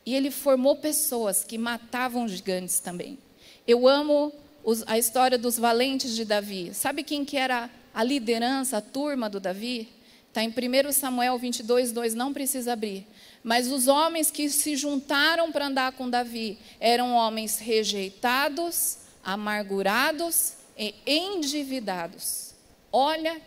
E 0.04 0.14
ele 0.14 0.30
formou 0.30 0.76
pessoas 0.76 1.42
que 1.44 1.58
matavam 1.58 2.28
gigantes 2.28 2.80
também. 2.80 3.18
Eu 3.66 3.88
amo 3.88 4.32
os, 4.64 4.82
a 4.86 4.98
história 4.98 5.38
dos 5.38 5.58
valentes 5.58 6.14
de 6.14 6.24
Davi. 6.24 6.72
Sabe 6.74 7.02
quem 7.02 7.24
que 7.24 7.36
era 7.36 7.70
a 7.94 8.04
liderança, 8.04 8.78
a 8.78 8.80
turma 8.80 9.28
do 9.28 9.40
Davi? 9.40 9.88
Está 10.28 10.42
em 10.44 10.48
1 10.48 10.92
Samuel 10.92 11.38
22, 11.38 11.90
2, 11.92 12.14
não 12.14 12.32
precisa 12.32 12.72
abrir. 12.72 13.06
Mas 13.42 13.70
os 13.72 13.88
homens 13.88 14.30
que 14.30 14.48
se 14.48 14.76
juntaram 14.76 15.50
para 15.50 15.66
andar 15.66 15.92
com 15.92 16.08
Davi 16.08 16.58
eram 16.78 17.14
homens 17.14 17.58
rejeitados, 17.58 18.98
amargurados 19.24 20.54
e 20.78 20.94
endividados. 21.06 22.54
Olha 22.92 23.40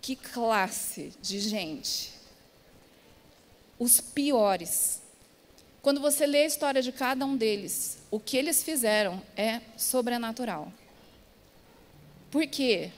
que 0.00 0.16
classe 0.16 1.12
de 1.20 1.40
gente. 1.40 2.12
Os 3.78 4.00
piores. 4.00 5.02
Quando 5.82 6.00
você 6.00 6.26
lê 6.26 6.44
a 6.44 6.46
história 6.46 6.80
de 6.80 6.92
cada 6.92 7.26
um 7.26 7.36
deles, 7.36 7.98
o 8.14 8.20
que 8.20 8.36
eles 8.36 8.62
fizeram 8.62 9.20
é 9.36 9.60
sobrenatural. 9.76 10.72
Por 12.30 12.46
quê? 12.46 12.92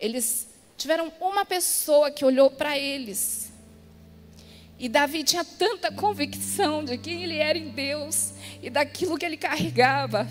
Eles 0.00 0.48
tiveram 0.78 1.12
uma 1.20 1.44
pessoa 1.44 2.10
que 2.10 2.24
olhou 2.24 2.50
para 2.50 2.78
eles. 2.78 3.52
E 4.78 4.88
Davi 4.88 5.22
tinha 5.22 5.44
tanta 5.44 5.92
convicção 5.92 6.82
de 6.82 6.96
quem 6.96 7.24
ele 7.24 7.36
era 7.36 7.58
em 7.58 7.68
Deus 7.68 8.32
e 8.62 8.70
daquilo 8.70 9.18
que 9.18 9.26
ele 9.26 9.36
carregava, 9.36 10.26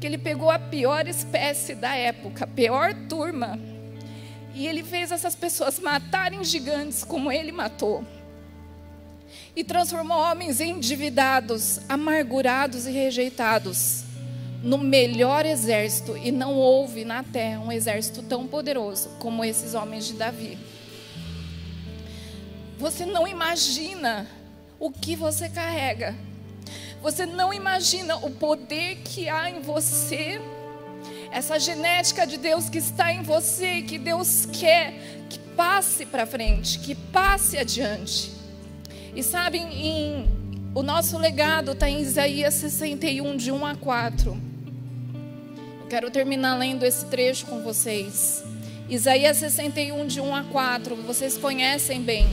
que 0.00 0.06
ele 0.06 0.16
pegou 0.16 0.48
a 0.48 0.60
pior 0.60 1.08
espécie 1.08 1.74
da 1.74 1.96
época, 1.96 2.44
a 2.44 2.46
pior 2.46 2.94
turma, 3.08 3.58
e 4.54 4.64
ele 4.64 4.84
fez 4.84 5.10
essas 5.10 5.34
pessoas 5.34 5.80
matarem 5.80 6.44
gigantes 6.44 7.02
como 7.02 7.32
ele 7.32 7.50
matou 7.50 8.04
e 9.54 9.64
transformou 9.64 10.18
homens 10.18 10.60
endividados, 10.60 11.80
amargurados 11.88 12.86
e 12.86 12.90
rejeitados 12.90 14.04
no 14.62 14.76
melhor 14.78 15.46
exército, 15.46 16.16
e 16.16 16.30
não 16.30 16.54
houve 16.54 17.04
na 17.04 17.22
terra 17.22 17.60
um 17.60 17.72
exército 17.72 18.22
tão 18.22 18.46
poderoso 18.46 19.08
como 19.18 19.44
esses 19.44 19.74
homens 19.74 20.06
de 20.06 20.14
Davi. 20.14 20.58
Você 22.78 23.06
não 23.06 23.26
imagina 23.26 24.26
o 24.78 24.90
que 24.90 25.16
você 25.16 25.48
carrega, 25.48 26.14
você 27.02 27.24
não 27.24 27.52
imagina 27.52 28.16
o 28.16 28.30
poder 28.30 28.96
que 28.96 29.28
há 29.28 29.48
em 29.48 29.60
você, 29.60 30.40
essa 31.30 31.58
genética 31.58 32.26
de 32.26 32.36
Deus 32.36 32.68
que 32.68 32.78
está 32.78 33.12
em 33.12 33.22
você, 33.22 33.82
que 33.82 33.98
Deus 33.98 34.46
quer 34.46 35.24
que 35.30 35.38
passe 35.38 36.04
para 36.04 36.26
frente, 36.26 36.78
que 36.78 36.94
passe 36.94 37.56
adiante. 37.56 38.39
E 39.14 39.22
sabem, 39.22 39.62
em, 39.74 40.28
o 40.72 40.82
nosso 40.82 41.18
legado 41.18 41.72
está 41.72 41.90
em 41.90 42.00
Isaías 42.00 42.54
61, 42.54 43.36
de 43.36 43.50
1 43.50 43.66
a 43.66 43.74
4. 43.74 44.40
Eu 45.80 45.86
quero 45.88 46.10
terminar 46.10 46.56
lendo 46.56 46.84
esse 46.84 47.04
trecho 47.06 47.46
com 47.46 47.60
vocês. 47.62 48.44
Isaías 48.88 49.36
61, 49.38 50.06
de 50.06 50.20
1 50.20 50.34
a 50.34 50.44
4, 50.44 50.96
vocês 50.96 51.36
conhecem 51.36 52.02
bem. 52.02 52.26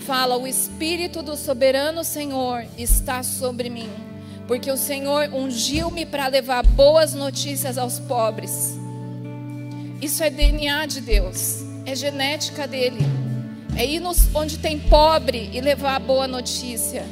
Fala: 0.00 0.36
O 0.36 0.46
Espírito 0.46 1.20
do 1.20 1.36
soberano 1.36 2.04
Senhor 2.04 2.64
está 2.76 3.24
sobre 3.24 3.68
mim, 3.68 3.90
porque 4.46 4.70
o 4.70 4.76
Senhor 4.76 5.34
ungiu-me 5.34 6.06
para 6.06 6.28
levar 6.28 6.64
boas 6.64 7.12
notícias 7.12 7.76
aos 7.76 7.98
pobres. 7.98 8.78
Isso 10.00 10.22
é 10.22 10.30
DNA 10.30 10.86
de 10.86 11.00
Deus, 11.00 11.64
é 11.84 11.96
genética 11.96 12.68
dele 12.68 13.27
é 13.78 13.86
ir 13.86 14.00
nos, 14.00 14.28
onde 14.34 14.58
tem 14.58 14.76
pobre 14.76 15.48
e 15.52 15.60
levar 15.60 15.94
a 15.94 16.00
boa 16.00 16.26
notícia. 16.26 17.06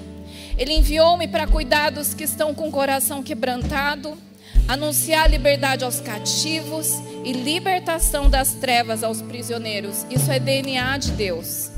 Ele 0.59 0.73
enviou-me 0.73 1.29
para 1.29 1.47
cuidar 1.47 1.91
dos 1.91 2.13
que 2.13 2.25
estão 2.25 2.53
com 2.53 2.69
o 2.69 2.73
coração 2.73 3.23
quebrantado, 3.23 4.19
anunciar 4.67 5.31
liberdade 5.31 5.85
aos 5.85 6.01
cativos 6.01 6.91
e 7.25 7.33
libertação 7.33 8.29
das 8.29 8.55
trevas 8.55 9.05
aos 9.05 9.23
prisioneiros. 9.23 10.05
Isso 10.11 10.31
é 10.33 10.41
DNA 10.41 10.99
de 10.99 11.13
Deus. 11.13 11.71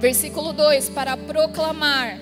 Versículo 0.00 0.54
2: 0.54 0.88
Para 0.88 1.14
proclamar 1.14 2.18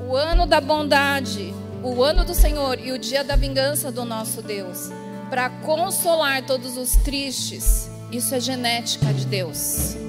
o 0.00 0.16
ano 0.16 0.46
da 0.46 0.60
bondade, 0.60 1.54
o 1.80 2.02
ano 2.02 2.24
do 2.24 2.34
Senhor 2.34 2.80
e 2.80 2.90
o 2.90 2.98
dia 2.98 3.22
da 3.22 3.36
vingança 3.36 3.92
do 3.92 4.04
nosso 4.04 4.42
Deus, 4.42 4.90
para 5.30 5.48
consolar 5.48 6.44
todos 6.44 6.76
os 6.76 6.96
tristes. 6.96 7.88
Isso 8.10 8.34
é 8.34 8.40
genética 8.40 9.12
de 9.12 9.26
Deus 9.26 10.05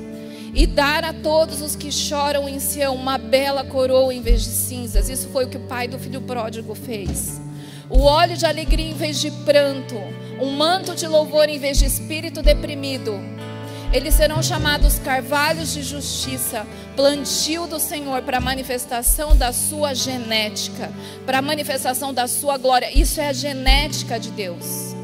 e 0.54 0.66
dar 0.66 1.04
a 1.04 1.14
todos 1.14 1.62
os 1.62 1.76
que 1.76 1.92
choram 1.92 2.48
em 2.48 2.60
Sião 2.60 2.96
uma 2.96 3.18
bela 3.18 3.64
coroa 3.64 4.14
em 4.14 4.22
vez 4.22 4.44
de 4.44 4.50
cinzas. 4.50 5.10
Isso 5.10 5.28
foi 5.30 5.46
o 5.46 5.50
que 5.50 5.58
o 5.58 5.68
pai 5.68 5.88
do 5.88 6.00
filho 6.00 6.22
pródigo 6.22 6.74
fez. 6.74 7.40
O 7.90 8.02
óleo 8.02 8.36
de 8.36 8.46
alegria 8.46 8.90
em 8.90 8.94
vez 8.94 9.20
de 9.20 9.32
pranto, 9.32 9.96
um 10.42 10.52
manto 10.52 10.94
de 10.94 11.08
louvor 11.08 11.48
em 11.48 11.58
vez 11.58 11.78
de 11.78 11.86
espírito 11.86 12.42
deprimido. 12.42 13.14
Eles 13.94 14.16
serão 14.16 14.44
chamados 14.44 15.00
carvalhos 15.00 15.74
de 15.74 15.82
justiça, 15.82 16.68
plantio 16.96 17.66
do 17.68 17.80
Senhor 17.80 18.22
para 18.22 18.42
manifestação 18.42 19.36
da 19.36 19.54
sua 19.54 19.94
genética, 19.94 20.92
para 21.26 21.42
manifestação 21.42 22.14
da 22.14 22.28
sua 22.28 22.58
glória. 22.58 22.92
Isso 22.94 23.22
é 23.22 23.30
a 23.30 23.34
genética 23.34 24.20
de 24.20 24.32
Deus. 24.32 24.97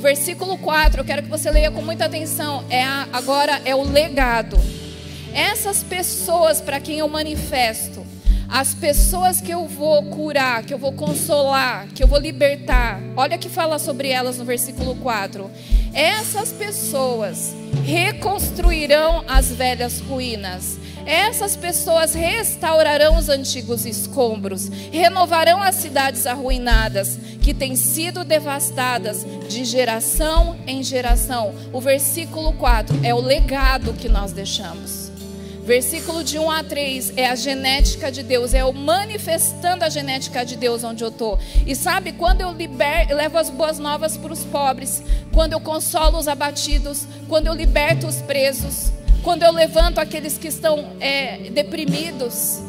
Versículo 0.00 0.56
4, 0.56 1.02
eu 1.02 1.04
quero 1.04 1.22
que 1.22 1.28
você 1.28 1.50
leia 1.50 1.70
com 1.70 1.82
muita 1.82 2.06
atenção. 2.06 2.64
É 2.70 2.82
a, 2.82 3.06
agora 3.12 3.60
é 3.66 3.74
o 3.74 3.82
legado. 3.82 4.58
Essas 5.34 5.82
pessoas 5.82 6.58
para 6.58 6.80
quem 6.80 7.00
eu 7.00 7.08
manifesto, 7.08 8.04
as 8.48 8.72
pessoas 8.72 9.42
que 9.42 9.52
eu 9.52 9.66
vou 9.66 10.04
curar, 10.04 10.64
que 10.64 10.72
eu 10.72 10.78
vou 10.78 10.92
consolar, 10.92 11.86
que 11.94 12.02
eu 12.02 12.08
vou 12.08 12.18
libertar. 12.18 12.98
Olha 13.14 13.36
que 13.36 13.50
fala 13.50 13.78
sobre 13.78 14.08
elas 14.08 14.38
no 14.38 14.44
versículo 14.44 14.96
4. 14.96 15.50
Essas 15.92 16.50
pessoas 16.50 17.54
reconstruirão 17.84 19.22
as 19.28 19.52
velhas 19.52 20.00
ruínas 20.00 20.79
essas 21.06 21.56
pessoas 21.56 22.14
restaurarão 22.14 23.16
os 23.16 23.28
antigos 23.28 23.86
escombros, 23.86 24.68
renovarão 24.90 25.62
as 25.62 25.76
cidades 25.76 26.26
arruinadas, 26.26 27.18
que 27.40 27.54
têm 27.54 27.74
sido 27.74 28.24
devastadas 28.24 29.26
de 29.48 29.64
geração 29.64 30.56
em 30.66 30.82
geração. 30.82 31.54
O 31.72 31.80
versículo 31.80 32.52
4 32.54 33.00
é 33.02 33.14
o 33.14 33.20
legado 33.20 33.92
que 33.94 34.08
nós 34.08 34.32
deixamos. 34.32 35.10
Versículo 35.70 36.24
de 36.24 36.38
1 36.38 36.50
a 36.50 36.64
3 36.64 37.12
é 37.16 37.28
a 37.28 37.34
genética 37.34 38.10
de 38.10 38.22
Deus, 38.22 38.54
é 38.54 38.64
o 38.64 38.72
manifestando 38.72 39.84
a 39.84 39.88
genética 39.88 40.44
de 40.44 40.56
Deus 40.56 40.82
onde 40.82 41.04
eu 41.04 41.10
estou. 41.10 41.38
E 41.66 41.76
sabe, 41.76 42.12
quando 42.12 42.40
eu 42.40 42.50
liber, 42.50 43.06
levo 43.14 43.38
as 43.38 43.50
boas 43.50 43.78
novas 43.78 44.16
para 44.16 44.32
os 44.32 44.42
pobres, 44.44 45.02
quando 45.32 45.52
eu 45.52 45.60
consolo 45.60 46.18
os 46.18 46.26
abatidos, 46.26 47.06
quando 47.28 47.46
eu 47.46 47.54
liberto 47.54 48.06
os 48.06 48.16
presos, 48.16 48.90
quando 49.22 49.42
eu 49.42 49.52
levanto 49.52 49.98
aqueles 49.98 50.38
que 50.38 50.48
estão 50.48 50.96
é, 51.00 51.50
deprimidos, 51.50 52.60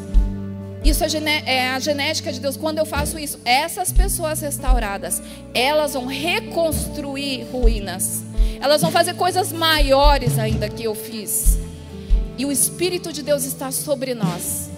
Isso 0.84 1.04
é 1.04 1.68
a 1.70 1.78
genética 1.78 2.32
de 2.32 2.40
Deus. 2.40 2.56
Quando 2.56 2.78
eu 2.78 2.84
faço 2.84 3.16
isso, 3.16 3.38
essas 3.44 3.92
pessoas 3.92 4.40
restauradas, 4.40 5.22
elas 5.54 5.94
vão 5.94 6.06
reconstruir 6.06 7.44
ruínas. 7.52 8.24
Elas 8.60 8.82
vão 8.82 8.90
fazer 8.90 9.14
coisas 9.14 9.52
maiores 9.52 10.38
ainda 10.40 10.68
que 10.68 10.82
eu 10.82 10.94
fiz. 10.94 11.56
E 12.36 12.44
o 12.44 12.50
Espírito 12.50 13.12
de 13.12 13.22
Deus 13.22 13.44
está 13.44 13.70
sobre 13.70 14.12
nós. 14.12 14.71